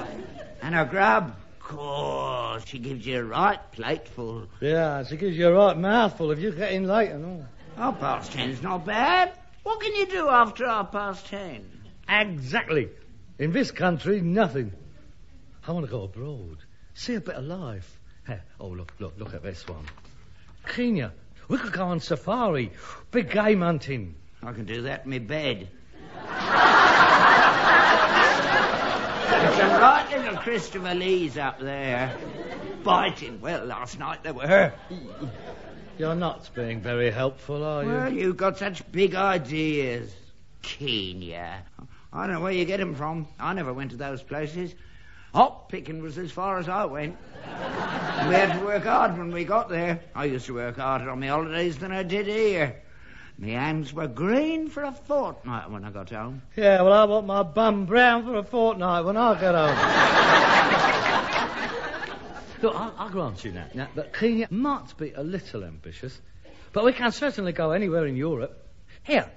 And 0.64 0.76
her 0.76 0.86
grub, 0.86 1.36
course, 1.60 2.66
she 2.66 2.80
gives 2.80 3.06
you 3.06 3.20
a 3.20 3.24
right 3.24 3.60
plateful. 3.72 4.48
Yeah, 4.60 5.04
she 5.04 5.18
gives 5.18 5.38
you 5.38 5.48
a 5.48 5.54
right 5.54 5.78
mouthful 5.78 6.32
if 6.32 6.40
you 6.40 6.52
get 6.52 6.74
in 6.74 6.86
late 6.86 7.10
and 7.10 7.26
all. 7.26 7.46
Half 7.78 8.00
past 8.00 8.32
ten's 8.34 8.62
not 8.62 8.86
bad. 8.86 9.34
What 9.64 9.80
can 9.80 9.96
you 9.96 10.06
do 10.08 10.28
after 10.30 10.66
half 10.66 10.92
past 10.92 11.28
ten? 11.28 11.70
Exactly. 12.10 12.90
In 13.38 13.52
this 13.52 13.72
country, 13.72 14.22
nothing. 14.22 14.74
I 15.68 15.72
want 15.72 15.86
to 15.86 15.92
go 15.92 16.04
abroad, 16.04 16.58
see 16.94 17.16
a 17.16 17.22
bit 17.22 17.36
of 17.36 17.44
life. 17.46 18.00
Oh, 18.60 18.68
look, 18.70 18.92
look, 19.00 19.14
look 19.18 19.34
at 19.34 19.44
this 19.44 19.68
one. 19.68 19.86
Kenya. 20.68 21.14
We 21.48 21.58
could 21.58 21.74
go 21.74 21.86
on 21.86 22.00
safari, 22.00 22.72
big 23.12 23.30
game 23.32 23.62
hunting. 23.62 24.16
I 24.42 24.54
can 24.54 24.66
do 24.66 24.84
that 24.84 25.04
in 25.06 25.12
my 25.12 25.20
bed. 25.20 25.70
There's 29.30 29.56
some 29.56 29.82
right 29.82 30.08
little 30.18 30.38
Christopher 30.38 30.96
Lees 30.96 31.38
up 31.38 31.60
there. 31.60 32.16
Biting. 32.84 33.42
Well, 33.42 33.66
last 33.66 34.00
night 34.00 34.24
they 34.24 34.32
were. 34.32 34.74
You're 35.98 36.16
not 36.16 36.50
being 36.56 36.82
very 36.82 37.12
helpful, 37.12 37.64
are 37.64 37.84
you? 37.84 37.90
Well, 37.90 38.14
you've 38.14 38.38
got 38.38 38.58
such 38.58 38.90
big 38.92 39.16
ideas. 39.16 40.14
Kenya. 40.62 41.64
I 42.14 42.28
don't 42.28 42.36
know 42.36 42.42
where 42.42 42.52
you 42.52 42.66
get 42.66 42.80
'em 42.80 42.96
from. 42.96 43.28
I 43.40 43.54
never 43.54 43.74
went 43.74 43.92
to 43.92 43.98
those 43.98 44.22
places. 44.22 44.74
Hop 45.34 45.70
picking 45.70 46.02
was 46.02 46.18
as 46.18 46.32
far 46.32 46.58
as 46.58 46.68
I 46.68 46.86
went. 46.86 47.18
we 47.46 48.36
had 48.36 48.60
to 48.60 48.66
work 48.66 48.84
hard 48.84 49.18
when 49.18 49.32
we 49.32 49.46
got 49.46 49.70
there. 49.70 50.02
I 50.14 50.26
used 50.26 50.46
to 50.48 50.56
work 50.56 50.78
harder 50.78 51.10
on 51.10 51.20
my 51.22 51.28
holidays 51.28 51.78
than 51.78 51.92
I 51.92 52.04
did 52.04 52.28
here. 52.28 52.76
My 53.38 53.50
hands 53.50 53.94
were 53.94 54.08
green 54.08 54.70
for 54.70 54.84
a 54.84 54.92
fortnight 54.92 55.72
when 55.72 55.86
I 55.86 55.90
got 55.90 56.10
home. 56.10 56.42
Yeah, 56.56 56.82
well, 56.82 56.94
I 56.94 57.06
want 57.06 57.26
my 57.28 57.44
bum 57.44 57.86
brown 57.86 58.26
for 58.26 58.36
a 58.36 58.44
fortnight 58.44 59.06
when 59.06 59.18
I 59.18 59.40
get 59.40 59.56
home. 59.56 61.38
Look, 62.62 62.76
I'll, 62.76 62.94
I'll 62.98 63.10
grant 63.10 63.44
you 63.44 63.52
that, 63.54 63.96
that 63.96 64.14
Kenya 64.14 64.48
might 64.52 64.96
be 64.98 65.14
a 65.14 65.24
little 65.24 65.64
ambitious, 65.64 66.20
but 66.74 66.86
we 66.86 66.94
can 66.94 67.12
certainly 67.12 67.54
go 67.54 67.72
anywhere 67.72 68.06
in 68.06 68.16
Europe. 68.16 68.68
Here, 69.04 69.30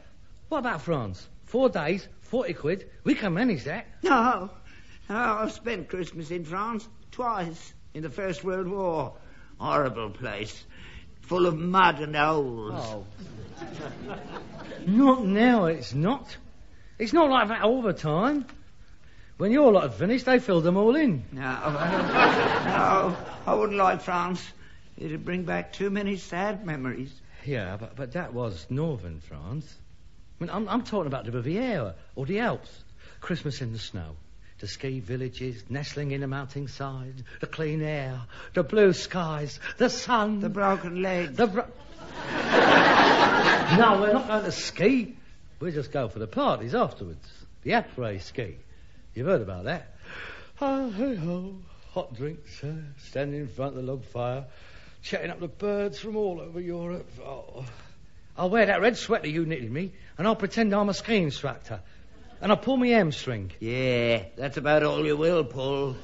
what 0.49 0.59
about 0.59 0.83
France? 0.83 1.27
Four 1.47 1.71
days, 1.71 2.07
40 2.23 2.55
quid. 2.55 2.91
We 3.05 3.15
can 3.15 3.33
manage 3.33 3.65
that. 3.65 3.87
No, 4.03 4.51
no, 5.09 5.17
I've 5.17 5.53
spent 5.53 5.89
Christmas 5.89 6.31
in 6.31 6.45
France 6.45 6.87
twice 7.13 7.73
in 7.95 8.03
the 8.03 8.11
First 8.11 8.45
World 8.45 8.69
War. 8.69 9.15
Horrible 9.59 10.11
place, 10.11 10.65
full 11.23 11.47
of 11.47 11.57
mud 11.57 12.01
and 12.01 12.15
holes. 12.15 12.73
Oh. 12.75 13.07
not 14.87 15.25
now, 15.25 15.67
it's 15.67 15.95
not. 15.95 16.37
It's 16.99 17.13
not 17.13 17.31
like 17.31 17.49
that 17.49 17.63
all 17.63 17.83
the 17.83 17.93
time. 17.93 18.47
When 19.37 19.51
your 19.51 19.73
lot 19.73 19.83
had 19.83 19.95
finished, 19.95 20.27
they 20.27 20.39
filled 20.39 20.63
them 20.65 20.77
all 20.77 20.95
in. 20.95 21.25
No, 21.33 21.41
no, 21.41 23.17
I 23.47 23.55
wouldn't 23.55 23.79
like 23.79 24.01
France. 24.01 24.41
It'd 24.97 25.25
bring 25.25 25.43
back 25.43 25.73
too 25.73 25.91
many 25.91 26.17
sad 26.17 26.65
memories. 26.65 27.13
Yeah, 27.45 27.77
but, 27.77 27.97
but 27.97 28.13
that 28.13 28.33
was 28.33 28.67
northern 28.71 29.21
France. 29.21 29.77
I 30.41 30.45
mean, 30.45 30.51
I'm, 30.51 30.69
I'm 30.69 30.83
talking 30.83 31.09
about 31.09 31.25
the 31.25 31.33
Riviera 31.33 31.97
or 32.15 32.27
the 32.27 32.39
Alps. 32.41 32.71
Christmas 33.21 33.61
in 33.61 33.73
the 33.73 33.79
snow. 33.79 34.17
The 34.61 34.69
ski 34.69 35.01
villages 35.01 35.65
nestling 35.69 36.13
in 36.13 36.21
the 36.21 36.29
mountainside. 36.29 37.25
The 37.41 37.47
clean 37.49 37.83
air. 37.83 38.21
The 38.55 38.63
blue 38.63 38.93
skies. 38.93 39.59
The 39.79 39.91
sun. 39.91 40.41
The 40.41 40.49
broken 40.49 41.03
legs. 41.03 41.37
The 41.37 41.49
bro- 41.49 41.67
no, 43.77 43.99
we're 44.01 44.13
not 44.13 44.29
going 44.29 44.45
to 44.45 44.53
ski. 44.53 45.17
We'll 45.59 45.73
just 45.73 45.91
go 45.91 46.09
for 46.09 46.21
the 46.21 46.27
parties 46.29 46.75
afterwards. 46.75 47.27
The 47.63 47.73
après 47.73 48.23
ski. 48.23 48.57
You've 49.15 49.29
heard 49.29 49.43
about 49.43 49.65
that? 49.65 49.95
Oh, 50.61 50.91
hey 50.91 51.15
ho. 51.15 51.55
Hot 51.93 52.13
drinks, 52.15 52.65
uh, 52.65 52.73
standing 52.99 53.43
in 53.43 53.47
front 53.47 53.77
of 53.77 53.85
the 53.85 53.93
log 53.93 54.05
fire, 54.05 54.47
chatting 55.03 55.31
up 55.31 55.39
the 55.39 55.47
birds 55.47 56.01
from 56.01 56.17
all 56.17 56.41
over 56.41 56.61
Europe. 56.61 57.09
Oh. 57.25 57.65
I'll 58.37 58.51
wear 58.51 58.67
that 58.67 58.81
red 58.81 58.97
sweater 58.97 59.29
you 59.29 59.47
knitted 59.47 59.71
me, 59.71 59.93
and 60.19 60.27
I'll 60.27 60.35
pretend 60.35 60.75
I'm 60.75 60.89
a 60.89 60.95
ski 60.95 61.19
instructor. 61.19 61.81
And 62.41 62.51
I'll 62.51 62.59
pull 62.59 62.77
my 62.77 62.89
hamstring. 62.89 63.53
Yeah, 63.61 64.25
that's 64.37 64.57
about 64.57 64.83
all 64.83 65.07
you 65.07 65.17
will 65.17 65.45
pull. 65.45 65.93
what 65.93 66.03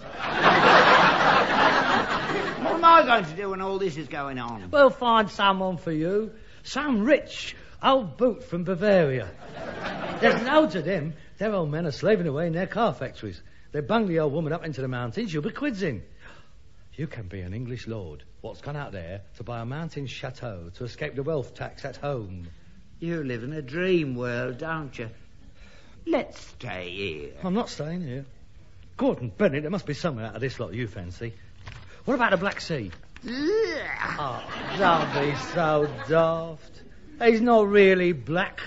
am 2.74 2.84
I 2.84 3.02
going 3.04 3.24
to 3.24 3.34
do 3.34 3.50
when 3.50 3.60
all 3.60 3.80
this 3.80 3.96
is 3.96 4.06
going 4.06 4.38
on? 4.38 4.70
We'll 4.70 4.90
find 4.90 5.28
someone 5.28 5.78
for 5.78 5.90
you. 5.90 6.30
Some 6.62 7.02
rich, 7.02 7.56
Old 7.82 8.16
Boot 8.16 8.44
from 8.44 8.62
Bavaria. 8.62 9.28
There's 10.20 10.40
loads 10.44 10.76
of 10.76 10.84
them. 10.84 11.14
Their 11.40 11.54
old 11.54 11.70
men 11.70 11.86
are 11.86 11.90
slaving 11.90 12.26
away 12.26 12.48
in 12.48 12.52
their 12.52 12.66
car 12.66 12.92
factories. 12.92 13.40
They 13.72 13.80
bung 13.80 14.06
the 14.06 14.18
old 14.18 14.34
woman 14.34 14.52
up 14.52 14.62
into 14.62 14.82
the 14.82 14.88
mountains, 14.88 15.32
you'll 15.32 15.42
be 15.42 15.48
quids 15.48 15.82
in. 15.82 16.02
You 16.96 17.06
can 17.06 17.28
be 17.28 17.40
an 17.40 17.54
English 17.54 17.86
lord 17.86 18.24
what's 18.42 18.60
gone 18.60 18.76
out 18.76 18.92
there 18.92 19.22
to 19.38 19.42
buy 19.42 19.60
a 19.60 19.64
mountain 19.64 20.06
chateau 20.06 20.70
to 20.74 20.84
escape 20.84 21.14
the 21.14 21.22
wealth 21.22 21.54
tax 21.54 21.86
at 21.86 21.96
home. 21.96 22.48
You 22.98 23.24
live 23.24 23.42
in 23.42 23.54
a 23.54 23.62
dream 23.62 24.16
world, 24.16 24.58
don't 24.58 24.98
you? 24.98 25.08
Let's 26.04 26.38
stay 26.38 26.90
here. 26.90 27.32
I'm 27.42 27.54
not 27.54 27.70
staying 27.70 28.02
here. 28.02 28.26
Gordon 28.98 29.32
Bennett, 29.34 29.62
there 29.62 29.70
must 29.70 29.86
be 29.86 29.94
somewhere 29.94 30.26
out 30.26 30.34
of 30.34 30.42
this 30.42 30.60
lot 30.60 30.74
you 30.74 30.86
fancy. 30.88 31.32
What 32.04 32.16
about 32.16 32.32
the 32.32 32.36
Black 32.36 32.60
Sea? 32.60 32.90
Oh, 33.26 34.44
don't 34.76 35.14
be 35.14 35.34
so 35.54 35.88
daft. 36.06 36.82
He's 37.18 37.40
not 37.40 37.66
really 37.66 38.12
black. 38.12 38.60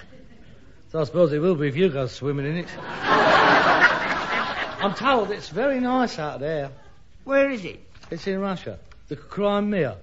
So 0.94 1.02
I 1.02 1.06
suppose 1.06 1.34
it 1.34 1.40
will 1.40 1.56
be 1.56 1.68
if 1.68 1.76
you 1.76 1.90
go 1.90 2.06
swimming 2.06 2.46
in 2.46 2.58
it. 2.58 2.68
I'm 4.78 4.94
told 4.94 5.32
it's 5.32 5.50
very 5.50 5.80
nice 5.80 6.20
out 6.20 6.40
there. 6.40 6.70
Where 7.24 7.50
is 7.50 7.66
it? 7.66 7.80
It's 8.12 8.28
in 8.28 8.40
Russia. 8.40 8.78
The 9.08 9.16
Crimea. 9.16 9.98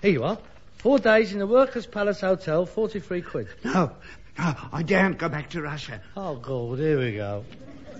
Here 0.00 0.12
you 0.12 0.22
are. 0.22 0.38
Four 0.76 1.00
days 1.00 1.32
in 1.32 1.40
the 1.40 1.46
Workers' 1.48 1.86
Palace 1.86 2.20
Hotel, 2.20 2.66
43 2.66 3.22
quid. 3.22 3.48
No, 3.64 3.90
no, 4.38 4.54
I 4.72 4.84
daren't 4.84 5.18
go 5.18 5.28
back 5.28 5.50
to 5.50 5.60
Russia. 5.60 6.00
Oh, 6.16 6.36
God, 6.36 6.78
here 6.78 7.00
we 7.00 7.16
go. 7.16 7.44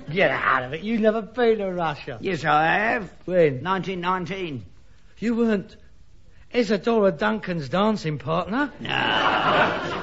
Get 0.09 0.31
out 0.31 0.63
of 0.63 0.75
it. 0.75 0.83
You've 0.83 1.01
never 1.01 1.23
been 1.23 1.59
to 1.59 1.73
Russia. 1.73 2.19
Yes, 2.21 2.45
I 2.45 2.67
have. 2.67 3.11
When? 3.25 3.65
1919. 3.65 4.65
You 5.19 5.35
weren't 5.35 5.75
Isadora 6.53 7.11
Duncan's 7.11 7.69
dancing 7.69 8.19
partner? 8.19 8.73
No. 8.79 9.95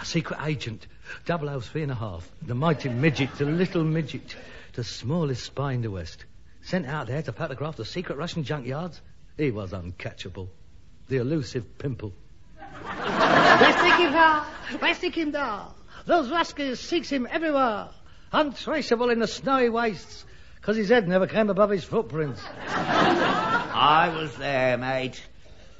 A 0.00 0.04
secret 0.04 0.40
agent. 0.42 0.86
Double 1.26 1.50
O's 1.50 1.68
three 1.68 1.82
and 1.82 1.92
a 1.92 1.94
half. 1.94 2.30
The 2.42 2.54
mighty 2.54 2.88
midget, 2.88 3.34
the 3.36 3.44
little 3.44 3.84
midget. 3.84 4.34
The 4.72 4.82
smallest 4.82 5.44
spy 5.44 5.72
in 5.72 5.82
the 5.82 5.90
West. 5.90 6.24
Sent 6.62 6.86
out 6.86 7.08
there 7.08 7.22
to 7.22 7.32
photograph 7.32 7.76
the 7.76 7.84
secret 7.84 8.16
Russian 8.16 8.44
junkyards. 8.44 9.00
He 9.36 9.50
was 9.50 9.72
uncatchable. 9.72 10.48
The 11.08 11.18
elusive 11.18 11.76
pimple. 11.76 12.14
Where's 12.56 13.98
him 13.98 14.12
da? 14.12 14.44
Where's 14.78 14.98
him 14.98 15.30
da? 15.32 15.68
Those 16.06 16.30
rascals 16.30 16.80
seeks 16.80 17.10
him 17.10 17.28
everywhere. 17.30 17.90
Untraceable 18.32 19.10
in 19.10 19.18
the 19.18 19.26
snowy 19.26 19.68
wastes. 19.68 20.24
Because 20.56 20.76
his 20.76 20.88
head 20.88 21.08
never 21.08 21.26
came 21.26 21.50
above 21.50 21.70
his 21.70 21.84
footprints. 21.84 22.40
I 22.66 24.14
was 24.14 24.34
there, 24.36 24.78
mate. 24.78 25.22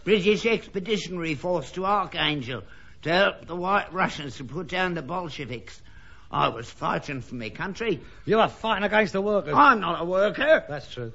British 0.05 0.45
Expeditionary 0.45 1.35
Force 1.35 1.71
to 1.73 1.87
Archangel 1.87 2.62
to 3.02 3.11
help 3.11 3.47
the 3.47 3.57
White 3.57 3.92
Russians 3.92 4.37
to 4.37 4.45
put 4.45 4.69
down 4.69 4.95
the 4.95 5.02
Bolsheviks. 5.02 5.80
I 6.30 6.49
was 6.49 6.71
fighting 6.71 7.23
for 7.23 7.35
my 7.35 7.50
country. 7.50 8.00
You 8.25 8.38
are 8.38 8.49
fighting 8.49 8.85
against 8.85 9.12
the 9.12 9.21
workers. 9.21 9.54
I'm 9.57 9.80
not 9.80 10.00
a 10.00 10.04
worker. 10.04 10.64
That's 10.69 10.92
true. 10.92 11.12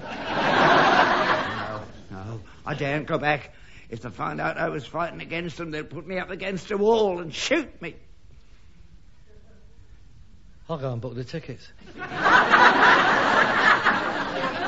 No, 0.00 1.82
no, 2.10 2.40
I 2.64 2.74
daren't 2.74 3.06
go 3.06 3.18
back. 3.18 3.52
If 3.90 4.02
they 4.02 4.10
find 4.10 4.40
out 4.40 4.56
I 4.56 4.68
was 4.68 4.86
fighting 4.86 5.20
against 5.20 5.56
them, 5.58 5.70
they'll 5.70 5.84
put 5.84 6.06
me 6.06 6.18
up 6.18 6.30
against 6.30 6.70
a 6.70 6.76
wall 6.78 7.20
and 7.20 7.34
shoot 7.34 7.82
me. 7.82 7.96
I'll 10.68 10.78
go 10.78 10.92
and 10.92 11.00
book 11.00 11.14
the 11.14 11.24
tickets. 11.24 11.68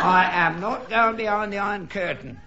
I 0.06 0.28
am 0.32 0.60
not 0.60 0.90
going 0.90 1.16
behind 1.16 1.52
the 1.52 1.58
Iron 1.58 1.86
Curtain. 1.86 2.40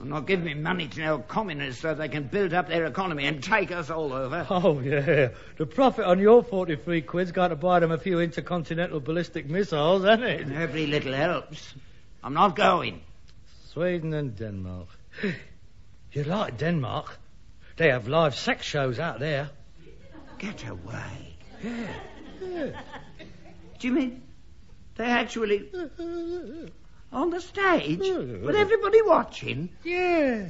I'm 0.00 0.10
not 0.10 0.26
give 0.26 0.42
me 0.42 0.52
money 0.54 0.88
to 0.88 1.00
no 1.00 1.18
communists 1.18 1.80
so 1.80 1.94
they 1.94 2.08
can 2.08 2.24
build 2.24 2.52
up 2.52 2.68
their 2.68 2.84
economy 2.84 3.26
and 3.26 3.42
take 3.42 3.72
us 3.72 3.88
all 3.90 4.12
over. 4.12 4.46
Oh, 4.50 4.78
yeah. 4.80 5.28
The 5.56 5.66
profit 5.66 6.04
on 6.04 6.18
your 6.18 6.42
43 6.42 7.02
quid's 7.02 7.32
got 7.32 7.48
to 7.48 7.56
buy 7.56 7.80
them 7.80 7.92
a 7.92 7.98
few 7.98 8.20
intercontinental 8.20 9.00
ballistic 9.00 9.48
missiles, 9.48 10.04
hasn't 10.04 10.24
it? 10.24 10.40
And 10.42 10.54
every 10.54 10.86
little 10.86 11.14
helps. 11.14 11.74
I'm 12.22 12.34
not 12.34 12.56
going. 12.56 13.00
Sweden 13.72 14.14
and 14.14 14.36
Denmark. 14.36 14.88
You 16.12 16.24
like 16.24 16.56
Denmark? 16.56 17.18
They 17.76 17.90
have 17.90 18.08
live 18.08 18.34
sex 18.34 18.64
shows 18.64 18.98
out 18.98 19.20
there. 19.20 19.50
Get 20.38 20.66
away. 20.66 21.36
Yeah. 21.62 21.88
yeah. 22.40 22.80
Do 23.78 23.88
you 23.88 23.92
mean 23.92 24.22
they 24.94 25.04
actually 25.04 25.70
on 27.12 27.30
the 27.30 27.40
stage 27.40 27.98
with 27.98 28.56
everybody 28.56 29.02
watching? 29.02 29.70
Yeah. 29.84 30.48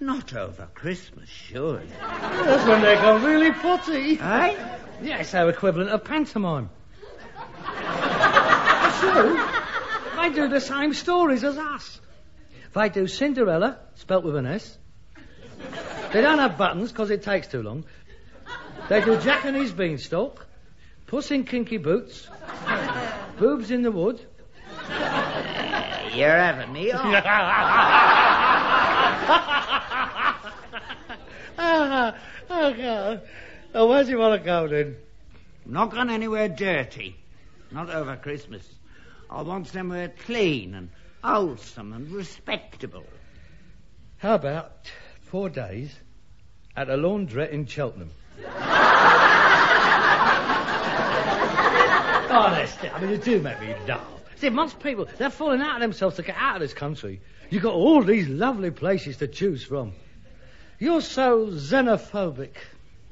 Not 0.00 0.34
over 0.34 0.68
Christmas, 0.74 1.28
surely. 1.28 1.86
That's 2.00 2.66
when 2.66 2.82
they 2.82 2.96
go 2.96 3.18
really 3.18 3.52
potty. 3.52 4.18
Eh? 4.20 4.76
Yeah, 5.00 5.18
it's 5.18 5.34
our 5.34 5.48
equivalent 5.48 5.90
of 5.90 6.04
pantomime. 6.04 6.70
so, 9.00 9.50
they 10.16 10.30
do 10.34 10.48
the 10.48 10.60
same 10.60 10.92
stories 10.94 11.44
as 11.44 11.56
us. 11.56 12.00
They 12.74 12.88
do 12.88 13.06
Cinderella, 13.06 13.78
spelt 13.94 14.24
with 14.24 14.34
an 14.36 14.46
S. 14.46 14.78
They 16.12 16.20
don't 16.20 16.38
have 16.38 16.58
buttons 16.58 16.90
because 16.90 17.10
it 17.10 17.22
takes 17.22 17.46
too 17.46 17.62
long. 17.62 17.84
They 18.88 19.02
do 19.02 19.16
Jack 19.18 19.44
and 19.44 19.56
his 19.56 19.72
beanstalk, 19.72 20.46
Puss 21.06 21.30
in 21.30 21.44
Kinky 21.44 21.76
Boots, 21.76 22.28
Boobs 23.38 23.70
in 23.70 23.82
the 23.82 23.92
Wood. 23.92 24.20
You're 26.14 26.28
having 26.28 26.72
me 26.72 26.92
on. 26.92 27.14
oh, 31.58 32.74
God. 32.74 33.22
Oh, 33.74 33.88
where 33.88 34.04
do 34.04 34.10
you 34.10 34.18
want 34.18 34.40
to 34.40 34.44
go 34.44 34.68
then? 34.68 34.96
I'm 35.64 35.72
not 35.72 35.90
going 35.90 36.10
anywhere 36.10 36.48
dirty. 36.48 37.16
Not 37.70 37.88
over 37.88 38.16
Christmas. 38.16 38.68
I 39.30 39.42
want 39.42 39.68
somewhere 39.68 40.12
clean 40.26 40.74
and 40.74 40.90
wholesome 41.24 41.92
and 41.94 42.10
respectable. 42.10 43.04
How 44.18 44.34
about 44.34 44.90
four 45.22 45.48
days 45.48 45.94
at 46.76 46.90
a 46.90 46.96
laundrette 46.96 47.50
in 47.50 47.66
Cheltenham? 47.66 48.10
Oh, 52.34 52.36
Honestly, 52.36 52.88
I 52.88 52.98
mean, 52.98 53.10
you 53.10 53.18
do 53.18 53.42
make 53.42 53.60
me 53.60 53.74
laugh. 53.86 54.21
See, 54.42 54.50
most 54.50 54.80
people, 54.80 55.06
they're 55.18 55.30
falling 55.30 55.60
out 55.60 55.76
of 55.76 55.82
themselves 55.82 56.16
to 56.16 56.24
get 56.24 56.34
out 56.36 56.56
of 56.56 56.62
this 56.62 56.74
country. 56.74 57.20
You've 57.48 57.62
got 57.62 57.74
all 57.74 58.02
these 58.02 58.26
lovely 58.26 58.72
places 58.72 59.18
to 59.18 59.28
choose 59.28 59.62
from. 59.62 59.92
You're 60.80 61.00
so 61.00 61.46
xenophobic. 61.46 62.56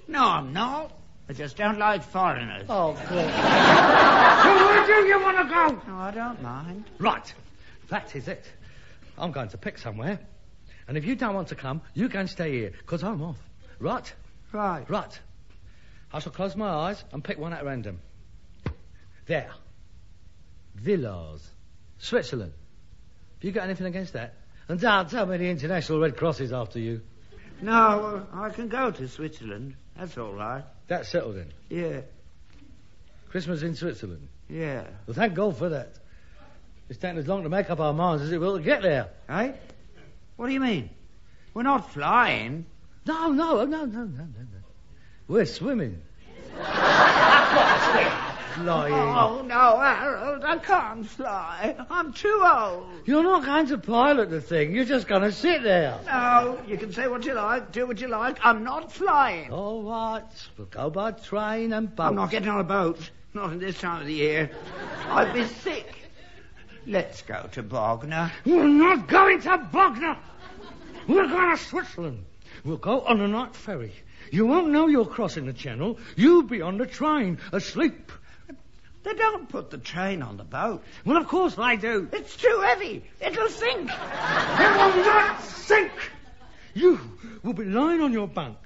No, 0.08 0.24
I'm 0.24 0.52
not. 0.52 0.90
I 1.28 1.32
just 1.32 1.56
don't 1.56 1.78
like 1.78 2.02
foreigners. 2.02 2.66
Oh, 2.68 2.94
good. 2.94 3.30
so 4.42 4.56
where 4.66 4.86
do 4.86 5.06
you 5.06 5.22
want 5.22 5.36
to 5.36 5.44
go? 5.44 5.92
No, 5.92 5.98
I 6.00 6.10
don't 6.10 6.42
mind. 6.42 6.90
Right. 6.98 7.32
That 7.90 8.16
is 8.16 8.26
it. 8.26 8.44
I'm 9.16 9.30
going 9.30 9.50
to 9.50 9.56
pick 9.56 9.78
somewhere. 9.78 10.18
And 10.88 10.98
if 10.98 11.04
you 11.04 11.14
don't 11.14 11.36
want 11.36 11.46
to 11.50 11.54
come, 11.54 11.80
you 11.94 12.08
can 12.08 12.26
stay 12.26 12.50
here, 12.50 12.72
because 12.76 13.04
I'm 13.04 13.22
off. 13.22 13.38
Right? 13.78 14.12
Right. 14.50 14.90
Right. 14.90 15.20
I 16.12 16.18
shall 16.18 16.32
close 16.32 16.56
my 16.56 16.68
eyes 16.68 17.04
and 17.12 17.22
pick 17.22 17.38
one 17.38 17.52
at 17.52 17.64
random. 17.64 18.00
There. 19.26 19.52
Villars. 20.82 21.46
Switzerland. 21.98 22.52
Have 23.38 23.44
you 23.44 23.52
got 23.52 23.64
anything 23.64 23.86
against 23.86 24.14
that? 24.14 24.34
And 24.68 24.80
don't 24.80 25.10
tell 25.10 25.26
me 25.26 25.36
the 25.36 25.48
International 25.50 26.00
Red 26.00 26.16
Cross 26.16 26.40
is 26.40 26.52
after 26.52 26.78
you. 26.78 27.00
No, 27.60 28.26
I 28.32 28.50
can 28.50 28.68
go 28.68 28.90
to 28.90 29.08
Switzerland. 29.08 29.74
That's 29.96 30.16
all 30.16 30.32
right. 30.32 30.64
That's 30.88 31.08
settled 31.08 31.36
then. 31.36 31.52
Yeah, 31.68 32.00
Christmas 33.28 33.62
in 33.62 33.74
Switzerland. 33.74 34.28
yeah. 34.48 34.86
Well, 35.06 35.14
thank 35.14 35.34
God 35.34 35.56
for 35.56 35.68
that. 35.68 35.92
It's 36.88 36.98
taken 36.98 37.18
as 37.18 37.26
long 37.28 37.42
to 37.44 37.48
make 37.48 37.70
up 37.70 37.78
our 37.78 37.92
minds 37.92 38.22
as 38.22 38.32
it 38.32 38.40
will 38.40 38.56
to 38.56 38.62
get 38.64 38.82
there. 38.82 39.08
Eh? 39.28 39.52
What 40.36 40.46
do 40.48 40.52
you 40.52 40.60
mean? 40.60 40.90
We're 41.54 41.62
not 41.62 41.92
flying. 41.92 42.66
No, 43.06 43.28
no, 43.28 43.64
no, 43.64 43.84
no, 43.84 43.84
no, 43.84 44.04
no, 44.04 44.24
no. 44.24 44.60
We're 45.28 45.44
swimming. 45.46 46.00
Flying. 48.64 48.92
Oh, 48.92 49.42
no, 49.42 49.80
Harold, 49.80 50.44
I 50.44 50.58
can't 50.58 51.06
fly. 51.06 51.76
I'm 51.90 52.12
too 52.12 52.42
old. 52.44 52.86
You're 53.04 53.22
not 53.22 53.44
going 53.44 53.66
to 53.68 53.78
pilot 53.78 54.30
the 54.30 54.40
thing. 54.40 54.74
You're 54.74 54.84
just 54.84 55.08
going 55.08 55.22
to 55.22 55.32
sit 55.32 55.62
there. 55.62 55.98
No, 56.06 56.60
you 56.66 56.76
can 56.76 56.92
say 56.92 57.08
what 57.08 57.24
you 57.24 57.34
like, 57.34 57.72
do 57.72 57.86
what 57.86 58.00
you 58.00 58.08
like. 58.08 58.38
I'm 58.42 58.64
not 58.64 58.92
flying. 58.92 59.50
All 59.50 59.82
right. 59.82 60.24
We'll 60.56 60.66
go 60.66 60.90
by 60.90 61.12
train 61.12 61.72
and 61.72 61.94
boat. 61.94 62.04
I'm 62.04 62.14
not 62.16 62.30
getting 62.30 62.48
on 62.48 62.60
a 62.60 62.64
boat. 62.64 63.10
Not 63.32 63.52
at 63.52 63.60
this 63.60 63.78
time 63.78 64.00
of 64.02 64.06
the 64.06 64.14
year. 64.14 64.50
I'd 65.06 65.32
be 65.32 65.44
sick. 65.44 65.86
Let's 66.86 67.22
go 67.22 67.48
to 67.52 67.62
Bognor. 67.62 68.32
We're 68.44 68.66
not 68.66 69.08
going 69.08 69.40
to 69.42 69.58
Bognor. 69.72 70.18
We're 71.06 71.28
going 71.28 71.56
to 71.56 71.62
Switzerland. 71.62 72.24
We'll 72.64 72.76
go 72.76 73.00
on 73.02 73.20
a 73.20 73.28
night 73.28 73.54
ferry. 73.54 73.92
You 74.30 74.46
won't 74.46 74.68
know 74.68 74.86
you're 74.86 75.06
crossing 75.06 75.46
the 75.46 75.52
channel. 75.52 75.98
You'll 76.16 76.42
be 76.42 76.60
on 76.60 76.78
the 76.78 76.86
train, 76.86 77.38
asleep. 77.52 78.12
They 79.02 79.14
don't 79.14 79.48
put 79.48 79.70
the 79.70 79.78
train 79.78 80.22
on 80.22 80.36
the 80.36 80.44
boat. 80.44 80.82
Well, 81.04 81.16
of 81.16 81.26
course 81.26 81.58
I 81.58 81.76
do. 81.76 82.08
It's 82.12 82.36
too 82.36 82.60
heavy. 82.62 83.04
It'll 83.20 83.48
sink. 83.48 83.90
It 83.90 84.70
will 84.76 85.04
not 85.04 85.42
sink. 85.42 85.92
You 86.74 87.00
will 87.42 87.54
be 87.54 87.64
lying 87.64 88.00
on 88.00 88.12
your 88.12 88.28
bunk, 88.28 88.58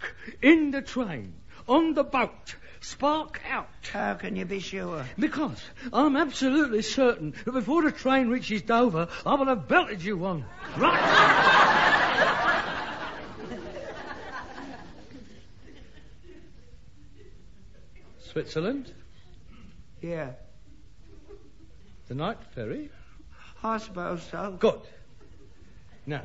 in 0.43 0.73
the 0.73 0.83
train, 0.83 1.35
on 1.67 1.95
the 1.95 2.05
boat, 2.05 2.57
spark 2.81 3.41
out. 3.49 3.69
How 3.93 4.15
can 4.15 4.37
you 4.37 4.45
be 4.45 4.61
sure? 4.61 5.07
Because 5.19 5.63
I'm 5.93 6.17
absolutely 6.17 6.83
certain 6.83 7.35
that 7.45 7.53
before 7.53 7.83
the 7.83 7.93
train 7.93 8.29
reaches 8.29 8.63
Dover, 8.63 9.09
I 9.25 9.35
will 9.37 9.47
have 9.47 9.69
belted 9.69 10.03
you 10.03 10.19
one. 10.19 10.45
Right? 10.77 12.11
Switzerland, 18.21 18.93
Yeah, 20.05 20.33
the 22.09 22.15
night 22.15 22.37
ferry. 22.55 22.91
I 23.63 23.79
suppose 23.79 24.23
so. 24.31 24.55
Good. 24.61 24.83
Now, 26.05 26.25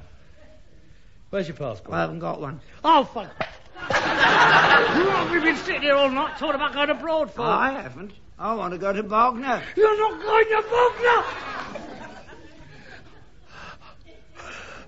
where's 1.30 1.48
your 1.48 1.56
passport? 1.56 1.96
I 1.96 2.02
haven't 2.02 2.20
got 2.20 2.42
one. 2.42 2.60
Oh, 2.84 3.06
fuck. 3.06 3.32
what 3.78 5.32
we've 5.32 5.42
been 5.42 5.56
sitting 5.56 5.84
here 5.84 5.96
all 5.96 6.10
night 6.10 6.38
talking 6.38 6.56
about 6.56 6.74
going 6.74 6.90
abroad 6.90 7.32
for? 7.32 7.44
I 7.44 7.72
haven't. 7.72 8.12
I 8.38 8.54
want 8.54 8.74
to 8.74 8.78
go 8.78 8.92
to 8.92 9.02
Bognor. 9.02 9.64
You're 9.78 9.98
not 9.98 10.22
going 10.24 10.46
to 10.50 10.62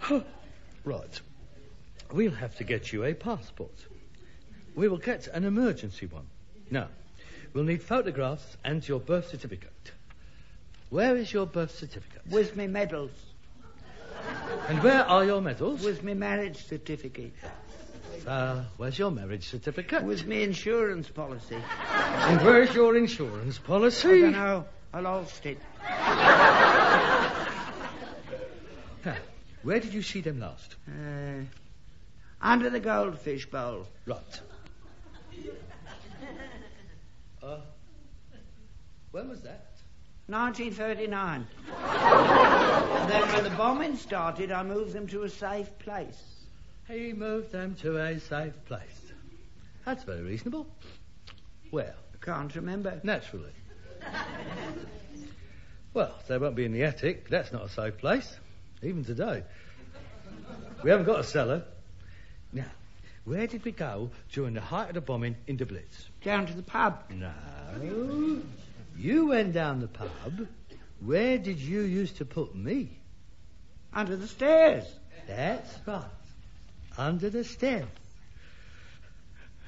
Bognor! 0.10 0.26
right. 0.84 1.22
We'll 2.12 2.32
have 2.32 2.58
to 2.58 2.66
get 2.66 2.92
you 2.92 3.06
a 3.06 3.14
passport. 3.14 3.86
We 4.76 4.90
will 4.90 4.98
get 4.98 5.28
an 5.28 5.46
emergency 5.46 6.08
one. 6.08 6.28
Now, 6.70 6.90
we'll 7.54 7.64
need 7.64 7.82
photographs 7.84 8.58
and 8.64 8.88
your 8.88 9.00
birth 9.00 9.30
certificate. 9.30 9.92
Where 10.90 11.16
is 11.16 11.32
your 11.32 11.46
birth 11.46 11.72
certificate? 11.78 12.22
With 12.30 12.56
me 12.56 12.68
medals. 12.68 13.12
And 14.68 14.84
where 14.84 15.04
are 15.04 15.26
your 15.26 15.42
medals? 15.42 15.84
With 15.84 16.04
me 16.04 16.14
marriage 16.14 16.66
certificate. 16.68 17.34
Uh, 18.28 18.64
where's 18.78 19.00
your 19.00 19.10
marriage 19.10 19.48
certificate? 19.48 20.04
With 20.04 20.28
me 20.28 20.44
insurance 20.44 21.10
policy. 21.10 21.58
And 21.92 22.42
where's 22.46 22.74
your 22.76 22.96
insurance 22.96 23.60
I 23.64 23.68
policy? 23.68 24.22
don't 24.22 24.34
know. 24.34 24.66
I 24.94 25.00
lost 25.00 25.46
it. 25.46 25.58
Now, 29.04 29.16
where 29.64 29.80
did 29.80 29.94
you 29.96 30.04
see 30.04 30.22
them 30.22 30.40
last? 30.40 30.76
Uh, 30.88 31.42
under 32.40 32.70
the 32.70 32.80
goldfish 32.80 33.48
bowl. 33.50 33.88
Right. 34.06 34.42
Uh, 37.44 37.58
when 39.12 39.30
was 39.30 39.42
that? 39.42 39.72
1939. 40.28 41.48
and 41.68 43.10
then 43.12 43.34
when 43.34 43.44
the 43.44 43.50
bombing 43.52 43.98
started, 43.98 44.52
I 44.52 44.64
moved 44.64 44.94
them 44.94 45.08
to 45.08 45.24
a 45.24 45.30
safe 45.30 45.78
place. 45.80 46.22
He 46.88 47.14
moved 47.14 47.52
them 47.52 47.76
to 47.82 47.98
a 47.98 48.20
safe 48.20 48.54
place. 48.66 49.12
That's 49.86 50.04
very 50.04 50.22
reasonable. 50.22 50.68
Where? 51.72 51.96
I 52.14 52.26
can't 52.26 52.56
remember. 52.56 53.00
Naturally. 53.04 53.52
well, 55.94 56.16
they 56.28 56.38
won't 56.38 56.56
be 56.56 56.66
in 56.66 56.72
the 56.72 56.84
attic. 56.84 57.30
That's 57.30 57.52
not 57.52 57.66
a 57.66 57.70
safe 57.70 57.98
place, 57.98 58.38
even 58.84 59.04
today. 59.04 59.44
We 60.84 60.92
haven't 60.92 61.06
got 61.06 61.20
a 61.20 61.24
cellar. 61.24 61.64
Now, 62.54 62.66
where 63.24 63.48
did 63.48 63.64
we 63.64 63.72
go 63.72 64.10
during 64.32 64.54
the 64.54 64.62
height 64.62 64.90
of 64.90 64.96
the 64.96 65.02
bombing 65.02 65.36
in 65.48 65.58
the 65.58 65.66
Blitz? 65.66 66.10
Down 66.24 66.48
to 66.48 66.54
the 66.54 66.64
pub. 66.64 67.04
No. 67.12 67.32
You 68.98 69.28
went 69.28 69.54
down 69.54 69.80
the 69.80 69.88
pub. 69.88 70.48
Where 71.00 71.38
did 71.38 71.60
you 71.60 71.82
used 71.82 72.18
to 72.18 72.26
put 72.26 72.56
me? 72.56 72.98
Under 73.94 74.16
the 74.16 74.28
stairs. 74.28 74.86
That's 75.28 75.74
right. 75.86 76.06
Under 76.98 77.30
the 77.30 77.44
stairs. 77.44 77.86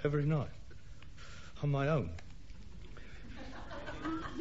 Every 0.03 0.25
night. 0.25 0.49
On 1.61 1.69
my 1.69 1.89
own. 1.89 2.09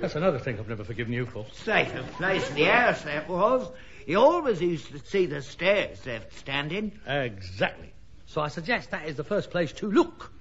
That's 0.01 0.17
another 0.17 0.39
thing 0.39 0.59
I've 0.59 0.69
never 0.69 0.85
forgiven 0.85 1.13
you 1.13 1.27
for. 1.27 1.47
Safer 1.53 2.03
place 2.17 2.49
in 2.49 2.57
the 2.57 2.65
house, 2.65 3.03
that 3.03 3.29
was. 3.29 3.71
You 4.07 4.19
always 4.19 4.61
used 4.61 4.91
to 4.91 4.99
see 4.99 5.27
the 5.27 5.43
stairs 5.43 6.05
left 6.05 6.37
standing. 6.39 6.99
Exactly. 7.07 7.93
So 8.33 8.41
I 8.41 8.49
suggest 8.49 8.93
that 8.93 9.07
is 9.07 9.17
the 9.17 9.25
first 9.25 9.51
place 9.51 9.73
to 9.75 9.91
look. 9.91 10.33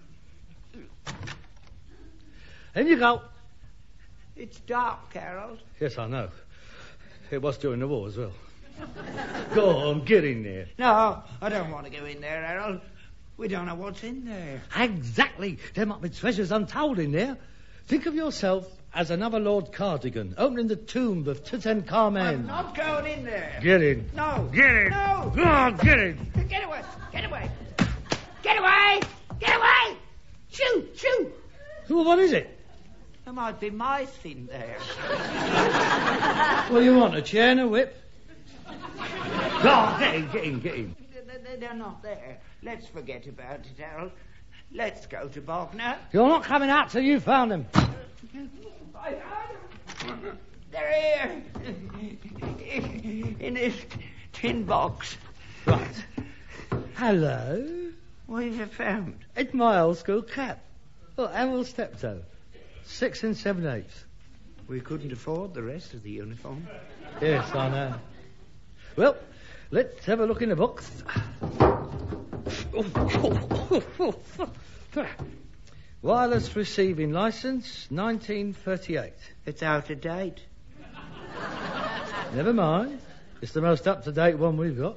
In 2.74 2.88
you 2.88 2.96
go. 2.96 3.22
It's 4.38 4.62
dark, 4.62 5.14
Harold. 5.14 5.60
Yes, 5.78 5.98
I 5.98 6.08
know. 6.08 6.30
It 7.32 7.42
was 7.42 7.58
during 7.58 7.82
the 7.82 7.90
war 7.90 8.08
as 8.08 8.16
well. 8.16 8.32
go 9.54 9.90
on, 9.90 10.06
get 10.06 10.24
in 10.24 10.42
there. 10.42 10.68
No, 10.80 11.22
I 11.42 11.50
don't 11.50 11.70
want 11.70 11.86
to 11.86 11.92
go 11.92 12.06
in 12.06 12.22
there, 12.22 12.46
Harold. 12.46 12.80
We 13.36 13.50
don't 13.50 13.66
know 13.66 13.76
what's 13.76 14.06
in 14.06 14.24
there. 14.24 14.62
Exactly. 14.78 15.60
There 15.74 15.86
might 15.86 16.02
be 16.02 16.08
treasures 16.08 16.54
untold 16.54 16.98
in 16.98 17.12
there. 17.12 17.38
Think 17.88 18.06
of 18.06 18.16
yourself 18.16 18.72
as 18.94 19.12
another 19.12 19.42
Lord 19.42 19.74
Cardigan 19.74 20.36
opening 20.38 20.68
the 20.68 20.78
tomb 20.78 21.28
of 21.28 21.40
I'm 21.40 21.60
Tutankhamen. 21.60 22.46
not 22.46 22.74
going 22.74 23.20
in 23.20 23.26
there. 23.26 23.60
Get 23.62 23.84
in. 23.84 24.10
No. 24.16 24.50
Get 24.54 24.72
in. 24.78 24.90
No. 24.92 25.34
Go 25.36 25.44
on, 25.44 25.76
get 25.76 26.00
in. 26.00 26.32
Get 26.48 26.64
away. 26.64 26.82
Get 27.12 27.26
away. 27.26 27.52
Get 28.52 28.60
away. 28.60 29.00
Get 29.40 29.56
away. 29.56 29.98
Shoot. 30.52 30.98
Shoot. 30.98 31.34
Well, 31.90 32.04
what 32.04 32.20
is 32.20 32.34
it? 32.34 32.50
There 33.24 33.34
might 33.34 33.62
be 33.62 33.70
mice 33.70 34.12
in 34.26 34.46
there. 34.48 34.78
What 36.70 36.80
do 36.80 36.84
you 36.84 36.98
want, 36.98 37.16
a 37.16 37.22
chair 37.22 37.52
and 37.52 37.62
a 37.62 37.68
whip? 37.68 37.96
Go 39.64 39.70
on, 39.70 40.00
get 40.02 40.16
in, 40.16 40.30
get 40.32 40.44
in, 40.44 40.60
get 40.60 40.76
in. 40.76 40.96
They- 41.14 41.38
they- 41.38 41.56
They're 41.62 41.74
not 41.74 42.04
there. 42.04 42.40
Let's 42.62 42.88
forget 42.88 43.26
about 43.28 43.60
it, 43.60 43.78
Harold. 43.80 44.12
Let's 44.74 45.06
go 45.06 45.30
to 45.30 45.42
Bognor. 45.42 45.98
You're 46.12 46.28
not 46.28 46.44
coming 46.44 46.70
out 46.70 46.90
till 46.90 47.04
you 47.04 47.22
found 47.22 47.52
them. 47.52 47.68
I 48.96 49.14
found 49.14 50.24
them. 50.24 50.38
They're 50.72 50.92
here. 50.92 51.44
In 53.40 53.54
this 53.54 53.76
tin 54.34 54.66
box. 54.66 55.16
Right. 55.66 56.06
Hello. 56.96 57.81
What 58.32 58.46
have 58.46 58.56
you 58.56 58.66
found? 58.66 59.26
It's 59.36 59.54
my 59.54 59.82
old 59.82 59.98
school 59.98 60.22
cap. 60.22 60.64
Oh, 61.18 61.28
Harold 61.28 61.68
Steptoe. 61.68 62.22
Six 62.86 63.26
and 63.26 63.36
seven 63.36 63.68
eighths. 63.68 64.06
We 64.70 64.80
couldn't 64.80 65.12
afford 65.12 65.54
the 65.54 65.62
rest 65.62 65.94
of 65.94 66.02
the 66.02 66.12
uniform. 66.12 66.66
Yes, 67.20 67.54
I 67.54 67.68
know. 67.68 67.96
Well, 68.96 69.18
let's 69.70 70.06
have 70.06 70.22
a 70.22 70.26
look 70.26 70.42
in 70.42 70.48
the 70.48 70.56
box. 70.56 70.90
Wireless 76.02 76.56
receiving 76.56 77.12
license, 77.12 77.88
1938. 77.90 79.12
It's 79.46 79.62
out 79.62 79.90
of 79.90 80.00
date. 80.00 80.40
Never 82.34 82.54
mind. 82.54 83.02
It's 83.42 83.52
the 83.52 83.60
most 83.60 83.90
up-to-date 83.90 84.38
one 84.38 84.56
we've 84.56 84.80
got. 84.80 84.96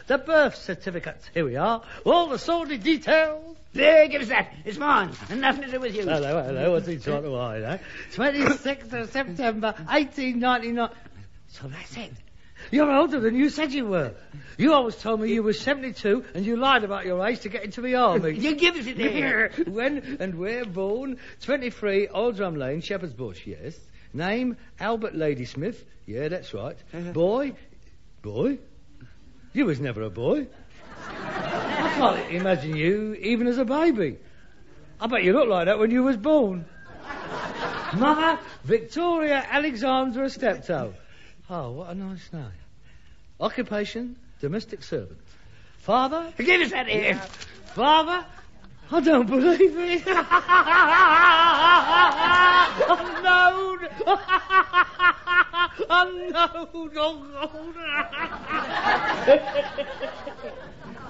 the 0.07 0.17
birth 0.17 0.55
certificate. 0.55 1.21
Here 1.33 1.45
we 1.45 1.55
are. 1.55 1.81
All 2.05 2.27
the 2.27 2.39
sordid 2.39 2.83
details. 2.83 3.57
There, 3.73 4.07
give 4.07 4.21
us 4.21 4.27
that. 4.27 4.53
It's 4.65 4.77
mine. 4.77 5.11
And 5.29 5.41
nothing 5.41 5.63
to 5.63 5.71
do 5.71 5.79
with 5.79 5.95
you. 5.95 6.03
Hello, 6.03 6.43
hello. 6.43 6.71
What's 6.73 6.87
he 6.87 6.97
trying 6.97 7.23
to 7.23 7.35
hide, 7.35 7.63
eh? 7.63 7.77
26th 8.13 8.93
of 8.93 9.11
September, 9.11 9.73
1899. 9.87 10.89
So 11.47 11.67
that's 11.67 11.97
it. 11.97 12.11
You're 12.69 12.91
older 12.91 13.19
than 13.19 13.35
you 13.35 13.49
said 13.49 13.73
you 13.73 13.85
were. 13.85 14.13
You 14.57 14.73
always 14.73 14.95
told 14.95 15.21
me 15.21 15.33
you 15.33 15.41
were 15.41 15.53
72 15.53 16.23
and 16.35 16.45
you 16.45 16.57
lied 16.57 16.83
about 16.83 17.05
your 17.05 17.25
age 17.25 17.39
to 17.41 17.49
get 17.49 17.63
into 17.63 17.81
the 17.81 17.95
army. 17.95 18.33
You 18.39 18.55
give 18.55 18.75
us 18.75 18.85
it 18.85 18.97
here. 18.97 19.51
when 19.67 20.17
and 20.19 20.35
where 20.35 20.65
born? 20.65 21.17
23 21.41 22.09
Oil 22.13 22.31
Drum 22.33 22.55
Lane, 22.55 22.81
Shepherd's 22.81 23.13
Bush, 23.13 23.47
yes. 23.47 23.77
Name, 24.13 24.57
Albert 24.79 25.15
Ladysmith. 25.15 25.83
Yeah, 26.05 26.27
that's 26.27 26.53
right. 26.53 26.77
Boy? 27.13 27.53
Boy? 28.21 28.59
You 29.53 29.65
was 29.65 29.79
never 29.79 30.03
a 30.03 30.09
boy. 30.09 30.47
I 31.07 31.93
can't 31.97 32.31
imagine 32.31 32.75
you 32.75 33.15
even 33.15 33.47
as 33.47 33.57
a 33.57 33.65
baby. 33.65 34.17
I 34.99 35.07
bet 35.07 35.23
you 35.23 35.33
looked 35.33 35.49
like 35.49 35.65
that 35.65 35.79
when 35.79 35.91
you 35.91 36.03
was 36.03 36.17
born. 36.17 36.65
Mother, 37.97 38.39
Victoria 38.63 39.45
Alexandra 39.49 40.29
Steptoe. 40.29 40.93
Oh, 41.49 41.71
what 41.71 41.89
a 41.89 41.95
nice 41.95 42.31
name. 42.31 42.45
Occupation, 43.39 44.15
domestic 44.39 44.83
servant. 44.83 45.19
Father? 45.79 46.31
Give 46.37 46.61
us 46.61 46.71
that 46.71 46.87
here. 46.87 47.15
Father? 47.73 48.25
I 48.93 48.99
don't 48.99 49.25
believe 49.25 49.77
it. 49.77 50.05
Unknown. 52.89 53.87
Unknown. 55.89 56.67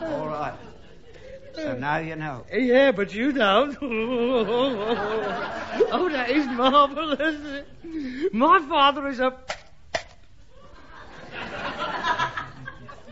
All 0.01 0.27
right. 0.27 0.53
So 1.53 1.77
now 1.77 1.97
you 1.97 2.15
know. 2.15 2.45
Yeah, 2.51 2.91
but 2.91 3.13
you 3.13 3.31
don't. 3.31 3.77
oh, 3.81 4.89
that 6.11 6.29
is 6.29 6.45
marvellous. 6.47 7.63
My 8.31 8.59
father 8.67 9.07
is 9.07 9.19
a. 9.19 9.37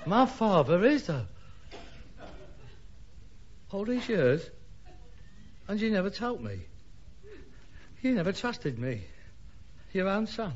My 0.05 0.25
father 0.25 0.85
is, 0.85 1.09
a. 1.09 1.27
All 3.71 3.85
these 3.85 4.09
years, 4.09 4.49
and 5.69 5.79
you 5.79 5.91
never 5.91 6.09
told 6.09 6.43
me. 6.43 6.59
You 8.01 8.13
never 8.13 8.33
trusted 8.33 8.79
me. 8.79 9.03
Your 9.93 10.07
own 10.09 10.25
son. 10.25 10.53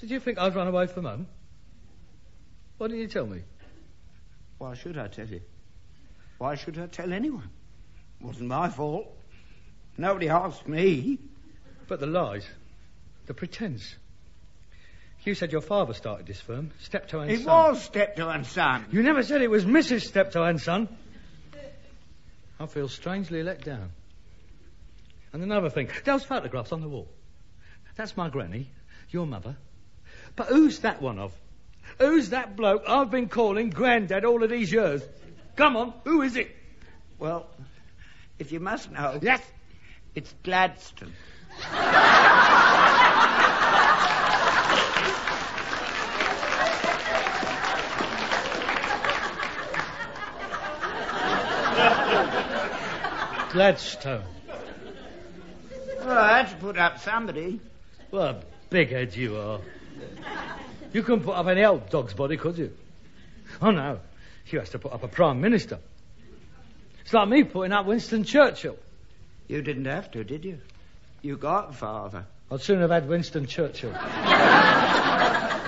Did 0.00 0.10
you 0.10 0.18
think 0.18 0.38
I'd 0.38 0.56
run 0.56 0.66
away 0.66 0.88
from 0.88 1.04
home? 1.04 1.26
Why 2.78 2.88
didn't 2.88 3.02
you 3.02 3.08
tell 3.08 3.26
me? 3.26 3.42
Why 4.58 4.74
should 4.74 4.98
I 4.98 5.06
tell 5.06 5.28
you? 5.28 5.40
Why 6.38 6.56
should 6.56 6.78
I 6.78 6.86
tell 6.86 7.12
anyone? 7.12 7.48
It 8.20 8.26
wasn't 8.26 8.48
my 8.48 8.68
fault. 8.68 9.06
Nobody 9.96 10.28
asked 10.28 10.66
me. 10.66 11.18
But 11.86 12.00
the 12.00 12.06
lies, 12.06 12.44
the 13.26 13.34
pretense. 13.34 13.94
You 15.24 15.34
said 15.34 15.52
your 15.52 15.60
father 15.60 15.94
started 15.94 16.26
this 16.26 16.40
firm, 16.40 16.72
Steptoe 16.80 17.20
and 17.20 17.30
It 17.30 17.40
Son. 17.42 17.46
was 17.46 17.82
Steptoe 17.82 18.28
and 18.28 18.44
Son. 18.44 18.86
You 18.90 19.02
never 19.04 19.22
said 19.22 19.42
it 19.42 19.50
was 19.50 19.64
Mrs. 19.64 20.02
Steptoe 20.02 20.42
and 20.42 20.60
Son. 20.60 20.88
I 22.58 22.66
feel 22.66 22.88
strangely 22.88 23.42
let 23.42 23.64
down. 23.64 23.90
And 25.32 25.42
another 25.42 25.70
thing, 25.70 25.88
those 26.04 26.24
photographs 26.24 26.72
on 26.72 26.80
the 26.80 26.88
wall. 26.88 27.08
That's 27.96 28.16
my 28.16 28.28
granny, 28.28 28.70
your 29.10 29.26
mother. 29.26 29.56
But 30.34 30.48
who's 30.48 30.80
that 30.80 31.02
one 31.02 31.18
of? 31.18 31.32
Who's 31.98 32.30
that 32.30 32.56
bloke 32.56 32.82
I've 32.88 33.10
been 33.10 33.28
calling 33.28 33.70
Grandad 33.70 34.24
all 34.24 34.42
of 34.42 34.50
these 34.50 34.72
years? 34.72 35.02
Come 35.56 35.76
on, 35.76 35.94
who 36.04 36.22
is 36.22 36.36
it? 36.36 36.54
Well, 37.18 37.46
if 38.38 38.52
you 38.52 38.60
must 38.60 38.90
know, 38.90 39.18
Yes. 39.22 39.42
it's 40.14 40.32
Gladstone. 40.42 41.12
Gladstone. 53.56 54.22
Well, 56.00 56.10
I 56.10 56.42
had 56.42 56.50
to 56.50 56.56
put 56.56 56.76
up 56.76 57.00
somebody. 57.00 57.58
What 58.10 58.22
a 58.22 58.42
big 58.68 58.90
head 58.90 59.16
you 59.16 59.38
are. 59.38 59.60
You 60.92 61.02
couldn't 61.02 61.24
put 61.24 61.36
up 61.36 61.46
any 61.46 61.64
old 61.64 61.88
dog's 61.88 62.12
body, 62.12 62.36
could 62.36 62.58
you? 62.58 62.76
Oh, 63.62 63.70
no. 63.70 64.00
You 64.48 64.58
has 64.58 64.68
to 64.70 64.78
put 64.78 64.92
up 64.92 65.04
a 65.04 65.08
Prime 65.08 65.40
Minister. 65.40 65.78
It's 67.00 67.14
like 67.14 67.30
me 67.30 67.44
putting 67.44 67.72
up 67.72 67.86
Winston 67.86 68.24
Churchill. 68.24 68.76
You 69.48 69.62
didn't 69.62 69.86
have 69.86 70.10
to, 70.10 70.22
did 70.22 70.44
you? 70.44 70.58
You 71.22 71.38
got 71.38 71.74
father. 71.74 72.26
I'd 72.50 72.60
sooner 72.60 72.82
have 72.82 72.90
had 72.90 73.08
Winston 73.08 73.46
Churchill. 73.46 73.94
I've 73.94 75.62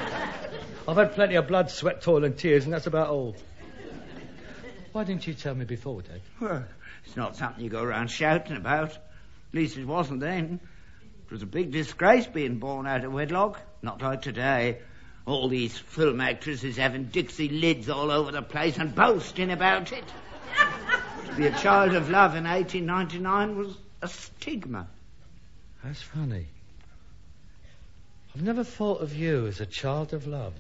had 0.87 1.15
plenty 1.15 1.37
of 1.37 1.49
blood, 1.49 1.71
sweat, 1.71 2.03
toil, 2.03 2.25
and 2.25 2.37
tears, 2.37 2.65
and 2.65 2.73
that's 2.75 2.87
about 2.87 3.09
all. 3.09 3.35
Why 4.99 5.05
didn't 5.05 5.29
you 5.29 5.35
tell 5.35 5.55
me 5.55 5.65
before, 5.65 6.03
Dad? 6.03 6.21
Well, 6.41 6.65
it's 7.07 7.17
not 7.17 7.37
something 7.37 7.63
you 7.63 7.71
go 7.71 7.85
around 7.85 8.11
shouting 8.11 8.57
about. 8.57 8.91
At 8.91 9.01
least 9.53 9.77
it 9.77 9.87
wasn't 9.87 10.19
then. 10.19 10.59
It 11.25 11.31
was 11.31 11.41
a 11.41 11.47
big 11.47 11.71
disgrace 11.71 12.27
being 12.27 12.59
born 12.59 12.85
out 12.89 13.05
of 13.05 13.13
wedlock. 13.13 13.61
Not 13.81 14.03
like 14.03 14.23
today. 14.23 14.79
All 15.25 15.47
these 15.47 15.79
film 15.79 16.21
actresses 16.21 16.77
having 16.77 17.05
Dixie 17.05 17.49
lids 17.49 17.89
all 17.89 18.11
over 18.11 18.33
the 18.33 18.43
place 18.43 18.77
and 18.77 18.93
boasting 18.93 19.53
about 19.53 19.93
it. 19.93 20.03
to 21.29 21.37
be 21.37 21.47
a 21.47 21.57
child 21.57 21.95
of 21.95 22.11
love 22.11 22.35
in 22.35 22.43
1899 22.43 23.57
was 23.57 23.77
a 24.03 24.09
stigma. 24.09 24.89
That's 25.85 26.03
funny. 26.03 26.49
I've 28.35 28.43
never 28.43 28.65
thought 28.65 29.01
of 29.01 29.15
you 29.15 29.47
as 29.47 29.61
a 29.61 29.67
child 29.67 30.13
of 30.13 30.27
love. 30.27 30.55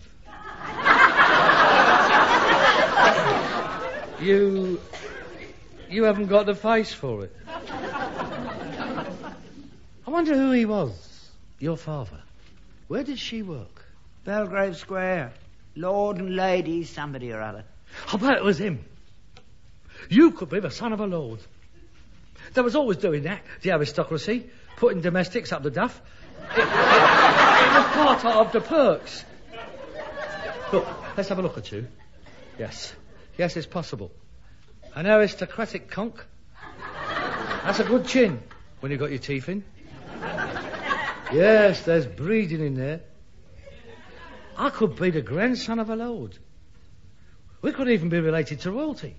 you. 4.20 4.80
You 5.90 6.04
haven't 6.04 6.26
got 6.26 6.46
the 6.46 6.54
face 6.54 6.92
for 6.92 7.24
it. 7.24 7.34
I 7.46 9.14
wonder 10.06 10.34
who 10.34 10.50
he 10.52 10.64
was. 10.66 11.30
Your 11.58 11.76
father. 11.76 12.20
Where 12.88 13.02
did 13.04 13.18
she 13.18 13.42
work? 13.42 13.84
Belgrave 14.24 14.76
Square. 14.76 15.32
Lord 15.76 16.18
and 16.18 16.34
Lady 16.34 16.84
somebody 16.84 17.32
or 17.32 17.40
other. 17.40 17.64
I 18.12 18.16
bet 18.16 18.36
it 18.36 18.44
was 18.44 18.58
him. 18.58 18.84
You 20.08 20.32
could 20.32 20.48
be 20.50 20.60
the 20.60 20.70
son 20.70 20.92
of 20.92 21.00
a 21.00 21.06
lord. 21.06 21.40
They 22.54 22.60
was 22.62 22.76
always 22.76 22.96
doing 22.98 23.24
that, 23.24 23.40
the 23.62 23.72
aristocracy, 23.72 24.46
putting 24.76 25.00
domestics 25.02 25.52
up 25.52 25.62
the 25.62 25.70
duff. 25.70 26.00
It, 26.56 26.58
it- 26.60 26.68
it 26.68 27.74
was 27.74 27.86
part 28.22 28.24
of 28.24 28.52
the 28.52 28.60
perks. 28.60 29.24
Look, 30.72 30.86
let's 31.16 31.28
have 31.28 31.38
a 31.38 31.42
look 31.42 31.58
at 31.58 31.70
you. 31.72 31.86
Yes, 32.58 32.94
yes, 33.38 33.56
it's 33.56 33.66
possible. 33.66 34.12
An 34.94 35.06
aristocratic 35.06 35.90
conk. 35.90 36.22
That's 37.64 37.80
a 37.80 37.84
good 37.84 38.06
chin 38.06 38.42
when 38.80 38.92
you've 38.92 39.00
got 39.00 39.10
your 39.10 39.18
teeth 39.18 39.48
in. 39.48 39.64
Yes, 41.32 41.82
there's 41.82 42.06
breeding 42.06 42.64
in 42.64 42.74
there. 42.74 43.00
I 44.56 44.70
could 44.70 44.96
be 44.96 45.10
the 45.10 45.22
grandson 45.22 45.78
of 45.78 45.88
a 45.88 45.96
lord. 45.96 46.36
We 47.62 47.72
could 47.72 47.88
even 47.88 48.08
be 48.08 48.18
related 48.20 48.60
to 48.60 48.72
royalty. 48.72 49.16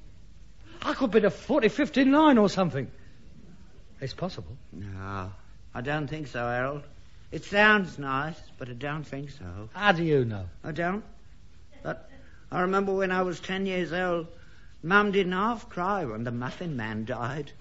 I 0.81 0.93
could 0.93 1.11
be 1.11 1.19
the 1.19 1.29
45th 1.29 1.97
in 1.97 2.11
line 2.11 2.37
or 2.37 2.49
something. 2.49 2.89
It's 4.01 4.13
possible. 4.13 4.57
No, 4.71 5.31
I 5.73 5.81
don't 5.81 6.07
think 6.07 6.27
so, 6.27 6.39
Harold. 6.39 6.83
It 7.31 7.43
sounds 7.43 7.99
nice, 7.99 8.39
but 8.57 8.69
I 8.69 8.73
don't 8.73 9.03
think 9.03 9.29
so. 9.31 9.69
How 9.73 9.91
do 9.91 10.03
you 10.03 10.25
know? 10.25 10.45
I 10.63 10.71
don't. 10.71 11.03
But 11.83 12.09
I 12.51 12.61
remember 12.61 12.93
when 12.93 13.11
I 13.11 13.21
was 13.21 13.39
ten 13.39 13.65
years 13.65 13.93
old, 13.93 14.27
Mum 14.81 15.11
didn't 15.11 15.33
half 15.33 15.69
cry 15.69 16.05
when 16.05 16.23
the 16.23 16.31
Muffin 16.31 16.75
Man 16.75 17.05
died. 17.05 17.51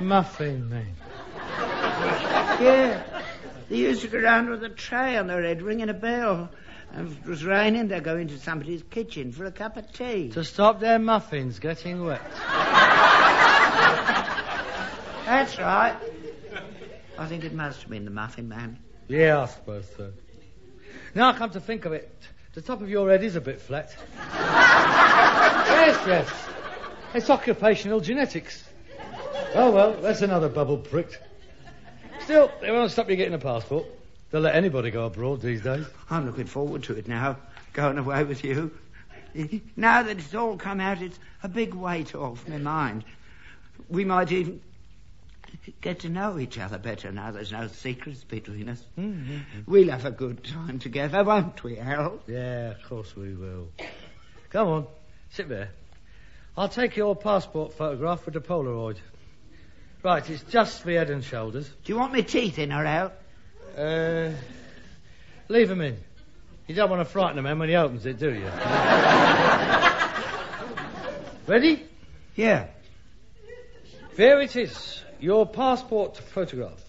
Muffin 0.00 0.68
Man. 0.68 0.94
Yeah. 2.60 3.02
They 3.68 3.76
used 3.76 4.02
to 4.02 4.08
go 4.08 4.20
round 4.20 4.48
with 4.48 4.64
a 4.64 4.70
tray 4.70 5.16
on 5.16 5.26
their 5.26 5.42
head, 5.42 5.60
ringing 5.60 5.90
a 5.90 5.94
bell. 5.94 6.48
And 6.92 7.08
if 7.08 7.18
it 7.18 7.26
was 7.26 7.44
raining, 7.44 7.88
they'd 7.88 8.02
go 8.02 8.16
into 8.16 8.38
somebody's 8.38 8.82
kitchen 8.84 9.32
for 9.32 9.44
a 9.44 9.52
cup 9.52 9.76
of 9.76 9.92
tea. 9.92 10.30
To 10.30 10.44
stop 10.44 10.80
their 10.80 10.98
muffins 10.98 11.58
getting 11.58 12.04
wet. 12.04 12.22
That's 15.28 15.58
right. 15.58 15.94
I 17.18 17.26
think 17.26 17.44
it 17.44 17.52
must 17.52 17.82
have 17.82 17.90
been 17.90 18.06
the 18.06 18.10
Muffin 18.10 18.48
Man. 18.48 18.78
Yeah, 19.08 19.42
I 19.42 19.44
suppose 19.44 19.86
so. 19.94 20.10
Now 21.14 21.28
I 21.28 21.32
come 21.34 21.50
to 21.50 21.60
think 21.60 21.84
of 21.84 21.92
it, 21.92 22.10
the 22.54 22.62
top 22.62 22.80
of 22.80 22.88
your 22.88 23.10
head 23.10 23.22
is 23.22 23.36
a 23.36 23.40
bit 23.42 23.60
flat. 23.60 23.94
yes, 24.16 26.02
yes. 26.06 26.32
It's 27.12 27.28
occupational 27.28 28.00
genetics. 28.00 28.64
Oh, 29.54 29.70
well, 29.70 29.92
that's 30.00 30.22
another 30.22 30.48
bubble 30.48 30.78
pricked. 30.78 31.18
Still, 32.20 32.50
they 32.62 32.70
won't 32.70 32.90
stop 32.90 33.10
you 33.10 33.16
getting 33.16 33.34
a 33.34 33.38
passport. 33.38 33.84
They'll 34.30 34.40
let 34.40 34.54
anybody 34.54 34.90
go 34.90 35.04
abroad 35.04 35.42
these 35.42 35.60
days. 35.60 35.84
I'm 36.08 36.24
looking 36.24 36.46
forward 36.46 36.84
to 36.84 36.94
it 36.94 37.06
now, 37.06 37.36
going 37.74 37.98
away 37.98 38.24
with 38.24 38.44
you. 38.44 38.70
Now 39.76 40.04
that 40.04 40.16
it's 40.16 40.34
all 40.34 40.56
come 40.56 40.80
out, 40.80 41.02
it's 41.02 41.18
a 41.42 41.48
big 41.48 41.74
weight 41.74 42.14
off 42.14 42.48
my 42.48 42.56
mind. 42.56 43.04
We 43.90 44.06
might 44.06 44.32
even 44.32 44.62
get 45.80 46.00
to 46.00 46.08
know 46.08 46.38
each 46.38 46.58
other 46.58 46.78
better 46.78 47.12
now 47.12 47.30
there's 47.30 47.52
no 47.52 47.68
secrets 47.68 48.24
between 48.24 48.68
us. 48.68 48.82
We'll 49.66 49.90
have 49.90 50.04
a 50.04 50.10
good 50.10 50.44
time 50.44 50.78
together, 50.78 51.24
won't 51.24 51.62
we, 51.62 51.76
Harold? 51.76 52.20
Yeah, 52.26 52.70
of 52.70 52.82
course 52.88 53.14
we 53.16 53.34
will. 53.34 53.68
Come 54.50 54.68
on, 54.68 54.86
sit 55.30 55.48
there. 55.48 55.70
I'll 56.56 56.68
take 56.68 56.96
your 56.96 57.14
passport 57.14 57.74
photograph 57.74 58.24
with 58.24 58.34
the 58.34 58.40
Polaroid. 58.40 58.96
Right, 60.02 60.28
it's 60.30 60.42
just 60.44 60.84
the 60.84 60.94
head 60.94 61.10
and 61.10 61.24
shoulders. 61.24 61.68
Do 61.84 61.92
you 61.92 61.98
want 61.98 62.12
me 62.12 62.22
teeth 62.22 62.58
in 62.58 62.72
or 62.72 62.84
out? 62.84 63.14
Uh, 63.76 64.30
leave 65.48 65.70
him 65.70 65.80
in. 65.80 65.98
You 66.66 66.74
don't 66.74 66.90
want 66.90 67.00
to 67.00 67.04
frighten 67.04 67.38
a 67.38 67.42
man 67.42 67.58
when 67.58 67.68
he 67.68 67.76
opens 67.76 68.04
it, 68.06 68.18
do 68.18 68.32
you? 68.32 68.44
Ready? 71.46 71.82
Yeah. 72.36 72.66
There 74.16 74.40
it 74.40 74.54
is. 74.54 75.02
Your 75.20 75.46
passport 75.46 76.16
photograph. 76.16 76.80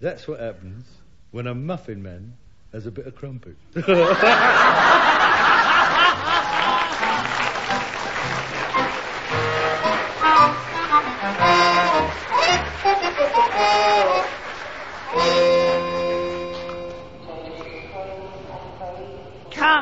That's 0.00 0.26
what 0.26 0.40
happens 0.40 0.86
when 1.32 1.46
a 1.46 1.54
muffin 1.54 2.02
man 2.02 2.32
has 2.72 2.86
a 2.86 2.90
bit 2.90 3.06
of 3.06 3.14
crumpet. 3.14 3.56
Come 3.74 3.84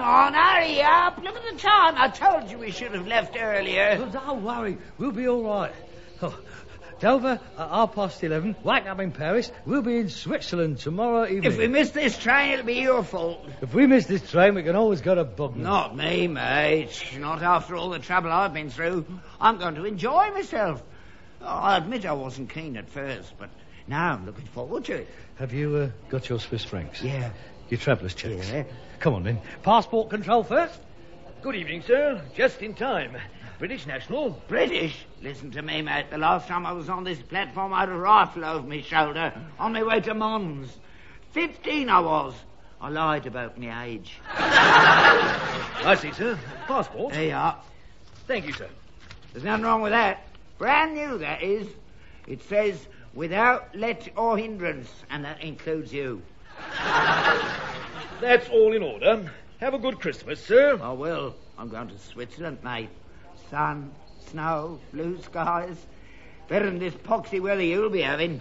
on, 0.03 0.35
hurry 0.35 0.83
up. 0.83 1.19
Look 1.23 1.37
at 1.37 1.53
the 1.53 1.59
time. 1.61 1.95
I 1.97 2.09
told 2.09 2.51
you 2.51 2.59
we 2.59 2.73
should 2.73 2.93
have 2.95 3.07
left 3.07 3.37
earlier. 3.39 3.97
Don't 4.13 4.43
worry. 4.43 4.77
We'll 4.99 5.13
be 5.13 5.29
all 5.29 5.45
right. 5.45 5.73
Oh, 6.21 6.37
Dover 7.01 7.41
at 7.59 7.69
half 7.69 7.95
past 7.95 8.23
eleven. 8.25 8.57
Wake 8.65 8.87
up 8.87 9.01
in 9.01 9.13
Paris. 9.13 9.53
We'll 9.65 9.83
be 9.83 9.99
in 9.99 10.09
Switzerland 10.09 10.79
tomorrow 10.79 11.25
evening. 11.27 11.45
If 11.45 11.59
we 11.59 11.69
miss 11.69 11.91
this 11.91 12.19
train, 12.19 12.53
it'll 12.53 12.67
be 12.67 12.75
your 12.75 13.05
fault. 13.05 13.47
If 13.61 13.73
we 13.73 13.87
miss 13.87 14.07
this 14.07 14.29
train, 14.31 14.55
we 14.55 14.63
can 14.63 14.77
always 14.77 15.01
go 15.01 15.15
to 15.15 15.25
Bognor. 15.25 15.63
Not 15.63 15.97
me, 15.97 16.27
mate. 16.27 17.03
Not 17.19 17.43
after 17.43 17.77
all 17.77 17.91
the 17.91 17.99
trouble 17.99 18.33
I've 18.33 18.53
been 18.53 18.71
through. 18.71 19.07
I'm 19.41 19.59
going 19.59 19.77
to 19.77 19.85
enjoy 19.85 20.31
myself. 20.33 20.83
Oh, 21.41 21.47
I 21.47 21.77
admit 21.77 22.05
I 22.05 22.13
wasn't 22.15 22.51
keen 22.51 22.77
at 22.77 22.89
first, 22.89 23.33
but 23.39 23.51
now 23.87 24.15
I'm 24.15 24.27
looking 24.27 24.47
forward 24.47 24.85
to 24.87 24.95
it. 24.95 25.09
Have 25.37 25.53
you 25.53 25.77
uh, 25.77 25.91
got 26.09 26.29
your 26.29 26.41
Swiss 26.41 26.65
francs? 26.65 27.01
Yeah. 27.01 27.31
Your 27.69 27.79
traveller's 27.79 28.15
checks? 28.15 28.51
Yeah. 28.51 28.65
Come 28.99 29.15
on 29.15 29.23
then. 29.23 29.41
Passport 29.63 30.11
control 30.11 30.43
first. 30.43 30.81
Good 31.41 31.55
evening, 31.55 31.83
sir. 31.83 32.21
Just 32.35 32.63
in 32.63 32.75
time. 32.75 33.17
British 33.61 33.87
National. 33.87 34.31
British? 34.49 35.07
Listen 35.23 35.53
to 35.53 35.63
me, 35.63 35.83
mate. 35.83 36.07
The 36.11 36.19
last 36.19 36.49
time 36.49 36.67
I 36.67 36.73
was 36.73 36.89
on 36.89 37.05
this 37.05 37.23
platform, 37.23 37.73
I 37.73 37.81
had 37.81 37.91
a 37.91 37.97
rifle 37.97 38.45
over 38.45 38.67
my 38.67 38.81
shoulder 38.81 39.33
on 39.57 39.73
my 39.73 39.85
way 39.85 40.01
to 40.01 40.15
Mons. 40.15 40.77
Fifteen 41.31 41.89
I 41.91 42.01
was. 42.01 42.35
I 42.81 42.89
lied 42.89 43.27
about 43.27 43.57
my 43.57 43.85
age. 43.85 44.19
I 44.35 45.97
see, 46.01 46.11
sir. 46.11 46.37
Passport. 46.67 47.15
There 47.15 47.27
you 47.27 47.35
are. 47.35 47.57
Thank 48.27 48.47
you, 48.47 48.53
sir. 48.53 48.69
There's 49.33 49.45
nothing 49.45 49.65
wrong 49.65 49.81
with 49.81 49.93
that. 49.93 50.27
Brand 50.59 50.95
new, 50.95 51.19
that 51.19 51.41
is. 51.41 51.69
It 52.27 52.43
says, 52.43 52.89
without 53.15 53.77
let 53.77 54.09
or 54.17 54.37
hindrance, 54.37 54.91
and 55.09 55.25
that 55.25 55.41
includes 55.41 55.93
you. 55.93 56.21
That's 58.21 58.49
all 58.49 58.73
in 58.73 58.83
order. 58.83 59.31
Have 59.59 59.75
a 59.75 59.79
good 59.79 59.99
Christmas, 59.99 60.43
sir. 60.45 60.79
I 60.81 60.93
will. 60.93 61.35
I'm 61.59 61.69
going 61.69 61.89
to 61.89 61.99
Switzerland, 61.99 62.59
mate. 62.63 62.91
Sun, 63.51 63.91
snow, 64.31 64.79
blue 64.93 65.21
skies. 65.23 65.77
Better 66.47 66.67
than 66.67 66.79
this 66.79 66.95
poxy 66.95 67.41
weather 67.41 67.63
you'll 67.63 67.91
be 67.91 68.03
having. 68.03 68.41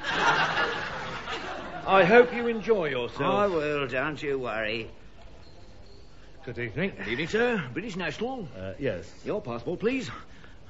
I 1.87 2.03
hope 2.03 2.35
you 2.35 2.47
enjoy 2.47 2.89
yourself. 2.89 3.21
I 3.21 3.45
yourself. 3.45 3.53
will, 3.53 3.87
don't 3.87 4.21
you 4.21 4.37
worry. 4.37 4.91
Good 6.45 6.59
evening. 6.59 6.93
Good 6.99 7.07
evening, 7.07 7.27
sir. 7.27 7.63
British 7.73 7.95
National. 7.95 8.47
Uh, 8.55 8.73
yes. 8.77 9.11
Your 9.25 9.41
passport, 9.41 9.79
please. 9.79 10.11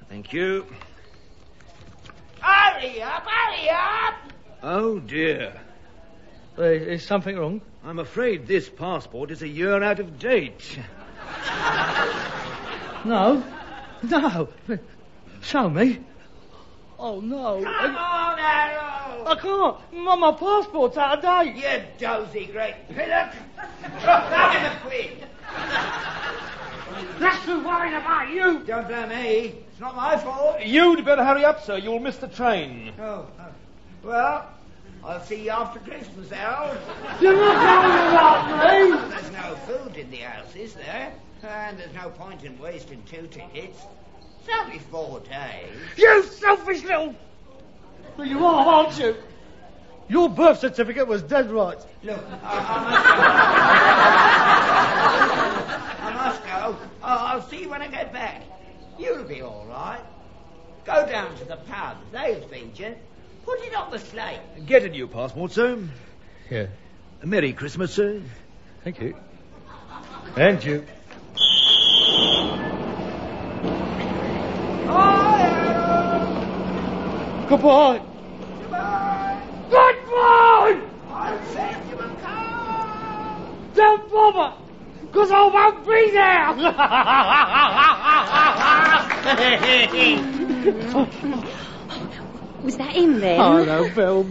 Thank 0.07 0.31
you. 0.31 0.65
Hurry 2.39 3.01
up, 3.01 3.27
hurry 3.27 3.69
up! 3.69 4.15
Oh, 4.63 4.99
dear. 4.99 5.59
Uh, 6.57 6.63
is 6.63 7.03
something 7.05 7.37
wrong? 7.37 7.61
I'm 7.83 7.99
afraid 7.99 8.47
this 8.47 8.67
passport 8.67 9.29
is 9.29 9.43
a 9.43 9.47
year 9.47 9.83
out 9.83 9.99
of 9.99 10.17
date. 10.17 10.79
No. 13.05 13.43
No. 14.03 14.49
Show 15.41 15.69
me. 15.69 15.99
Oh, 16.99 17.19
no. 17.19 17.63
Come 17.63 17.95
on, 17.95 18.37
Harold! 18.37 19.27
I 19.27 19.35
can't. 19.39 19.77
My, 19.93 20.15
my 20.15 20.31
passport's 20.31 20.97
out 20.97 21.23
of 21.23 21.23
date. 21.23 21.55
You 21.55 21.83
dozy 21.99 22.47
great 22.47 22.75
pillock! 22.89 23.33
Drop 24.01 24.29
that 24.29 24.55
in 24.55 24.63
the 24.63 24.79
quid! 24.89 25.27
That's 27.19 27.45
who 27.45 27.63
worried 27.63 27.93
about 27.93 28.29
you. 28.29 28.63
Don't 28.65 28.87
blame 28.87 29.09
me. 29.09 29.55
It's 29.71 29.79
not 29.79 29.95
my 29.95 30.17
fault. 30.17 30.61
You'd 30.65 31.05
better 31.05 31.23
hurry 31.23 31.45
up, 31.45 31.63
sir. 31.63 31.77
You'll 31.77 31.99
miss 31.99 32.17
the 32.17 32.27
train. 32.27 32.93
Oh, 32.99 33.27
oh. 33.39 33.45
well, 34.03 34.49
I'll 35.03 35.23
see 35.23 35.43
you 35.45 35.51
after 35.51 35.79
Christmas, 35.79 36.29
Harold. 36.31 36.77
You're 37.21 37.33
not 37.33 37.55
going 37.63 37.91
without 38.05 38.47
me. 38.73 39.09
There's 39.09 39.31
no 39.31 39.55
food 39.55 39.95
in 39.97 40.09
the 40.11 40.17
house, 40.17 40.55
is 40.55 40.73
there? 40.73 41.13
And 41.43 41.79
there's 41.79 41.93
no 41.93 42.09
point 42.09 42.43
in 42.43 42.57
wasting 42.59 43.03
two 43.03 43.27
tickets. 43.27 43.79
It's 44.39 44.49
only 44.61 44.79
four 44.79 45.19
days. 45.21 45.69
You 45.97 46.23
selfish 46.23 46.83
little... 46.83 47.15
Well, 48.17 48.27
you 48.27 48.45
are, 48.45 48.65
aren't 48.65 48.97
you? 48.99 49.15
Your 50.09 50.29
birth 50.29 50.59
certificate 50.59 51.07
was 51.07 51.21
dead 51.21 51.51
right. 51.51 51.77
Look, 52.01 52.23
I, 52.43 52.57
I 56.03 56.13
must 56.13 56.41
go. 56.41 56.51
I 56.53 56.65
must 56.73 56.81
go. 56.81 56.87
I'll, 57.03 57.19
I'll 57.27 57.41
see 57.49 57.61
you 57.61 57.69
when 57.69 57.81
I 57.81 57.87
get 57.87 58.13
back. 58.13 58.41
You'll 58.97 59.25
be 59.25 59.41
all 59.41 59.65
right. 59.69 60.01
Go 60.85 61.05
down 61.05 61.35
to 61.37 61.45
the 61.45 61.57
pub. 61.57 61.97
They'll 62.11 62.41
feed 62.47 62.79
you. 62.79 62.95
Put 63.47 63.59
it 63.61 63.73
on 63.75 63.89
the 63.91 63.97
slate. 63.97 64.39
Get 64.65 64.83
a 64.83 64.89
new 64.89 65.07
passport, 65.07 65.53
sir. 65.53 65.79
Yeah. 66.51 66.67
Merry 67.23 67.53
Christmas, 67.53 67.93
sir. 67.93 68.21
Thank 68.83 68.99
you. 68.99 69.15
And 70.35 70.61
you. 70.61 70.83
Bye, 74.85 75.47
Harold. 75.47 77.47
Goodbye. 77.47 78.01
Goodbye. 78.59 79.41
Goodbye! 79.69 80.81
I'll 81.09 81.45
send 81.45 81.89
you 81.89 81.99
a 81.99 82.09
card. 82.21 83.75
Don't 83.75 84.11
bother, 84.11 84.53
because 85.03 85.31
I 85.31 85.45
won't 85.47 85.87
be 85.87 86.11
there. 91.31 91.57
Was 92.63 92.77
that 92.77 92.91
him 92.91 93.19
then? 93.19 93.39
oh, 93.39 93.63
no, 93.63 93.89
Bill. 93.93 94.25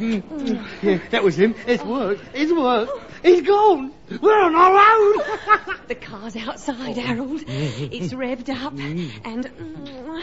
Yeah, 0.82 0.98
that 1.10 1.22
was 1.22 1.38
him. 1.38 1.54
It's 1.66 1.84
worked. 1.84 2.22
It's 2.34 2.52
worked. 2.52 2.92
He's 3.22 3.42
gone. 3.42 3.92
We're 4.20 4.42
on 4.42 4.54
our 4.54 4.76
own. 4.94 5.76
The 5.86 5.94
car's 5.94 6.34
outside, 6.34 6.96
Harold. 6.96 7.44
It's 7.46 8.12
revved 8.12 8.48
up 8.48 8.72
and 8.72 9.46
mm, 9.46 10.22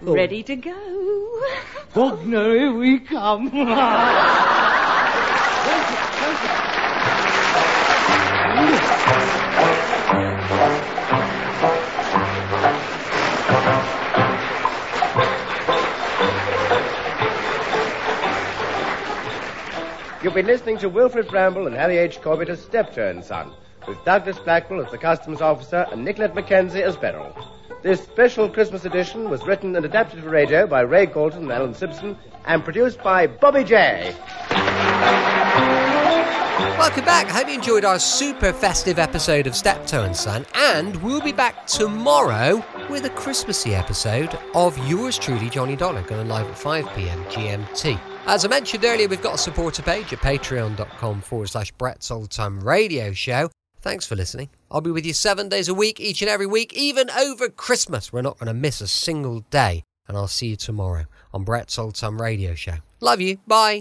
ready 0.00 0.42
to 0.44 0.56
go. 0.56 1.40
Bognor, 1.94 2.54
here 2.54 2.74
we 2.74 3.00
come. 3.00 3.50
You've 20.32 20.46
been 20.46 20.54
listening 20.54 20.78
to 20.78 20.88
Wilfrid 20.88 21.28
Brambell 21.28 21.66
and 21.66 21.76
Harry 21.76 21.98
H. 21.98 22.18
Corbett 22.22 22.48
as 22.48 22.62
Steptoe 22.62 23.10
and 23.10 23.22
Son, 23.22 23.52
with 23.86 24.02
Douglas 24.06 24.38
Blackwell 24.38 24.82
as 24.82 24.90
the 24.90 24.96
customs 24.96 25.42
officer 25.42 25.86
and 25.92 26.02
Nicolette 26.02 26.34
Mackenzie 26.34 26.82
as 26.82 26.96
Beryl. 26.96 27.36
This 27.82 28.02
special 28.02 28.48
Christmas 28.48 28.86
edition 28.86 29.28
was 29.28 29.44
written 29.44 29.76
and 29.76 29.84
adapted 29.84 30.22
for 30.22 30.30
radio 30.30 30.66
by 30.66 30.80
Ray 30.80 31.04
Galton 31.04 31.42
and 31.42 31.52
Alan 31.52 31.74
Simpson 31.74 32.16
and 32.46 32.64
produced 32.64 33.02
by 33.02 33.26
Bobby 33.26 33.62
Jaye 33.62 34.16
Welcome 36.78 37.04
back. 37.04 37.26
I 37.26 37.32
hope 37.32 37.48
you 37.48 37.54
enjoyed 37.54 37.84
our 37.84 37.98
super 37.98 38.54
festive 38.54 38.98
episode 38.98 39.46
of 39.46 39.54
Steptoe 39.54 40.04
and 40.04 40.16
Son, 40.16 40.46
and 40.54 40.96
we'll 41.02 41.20
be 41.20 41.32
back 41.32 41.66
tomorrow 41.66 42.64
with 42.88 43.04
a 43.04 43.10
Christmassy 43.10 43.74
episode 43.74 44.34
of 44.54 44.78
yours 44.88 45.18
truly, 45.18 45.50
Johnny 45.50 45.76
Dollar, 45.76 46.00
going 46.04 46.28
live 46.28 46.46
at 46.46 46.56
5 46.56 46.88
pm 46.94 47.22
GMT. 47.26 48.11
As 48.26 48.44
I 48.44 48.48
mentioned 48.48 48.84
earlier, 48.84 49.08
we've 49.08 49.20
got 49.20 49.34
a 49.34 49.38
supporter 49.38 49.82
page 49.82 50.12
at 50.12 50.20
patreon.com 50.20 51.20
forward 51.22 51.48
slash 51.48 51.72
Brett's 51.72 52.10
Old 52.10 52.30
Time 52.30 52.60
Radio 52.60 53.12
Show. 53.12 53.50
Thanks 53.80 54.06
for 54.06 54.14
listening. 54.14 54.48
I'll 54.70 54.80
be 54.80 54.92
with 54.92 55.04
you 55.04 55.12
seven 55.12 55.48
days 55.48 55.68
a 55.68 55.74
week, 55.74 55.98
each 56.00 56.22
and 56.22 56.30
every 56.30 56.46
week, 56.46 56.72
even 56.74 57.10
over 57.10 57.48
Christmas. 57.48 58.12
We're 58.12 58.22
not 58.22 58.38
going 58.38 58.46
to 58.46 58.54
miss 58.54 58.80
a 58.80 58.86
single 58.88 59.40
day. 59.50 59.82
And 60.08 60.16
I'll 60.16 60.28
see 60.28 60.48
you 60.48 60.56
tomorrow 60.56 61.04
on 61.32 61.44
Brett's 61.44 61.78
Old 61.78 61.94
Time 61.96 62.20
Radio 62.20 62.54
Show. 62.54 62.76
Love 63.00 63.20
you. 63.20 63.38
Bye. 63.46 63.80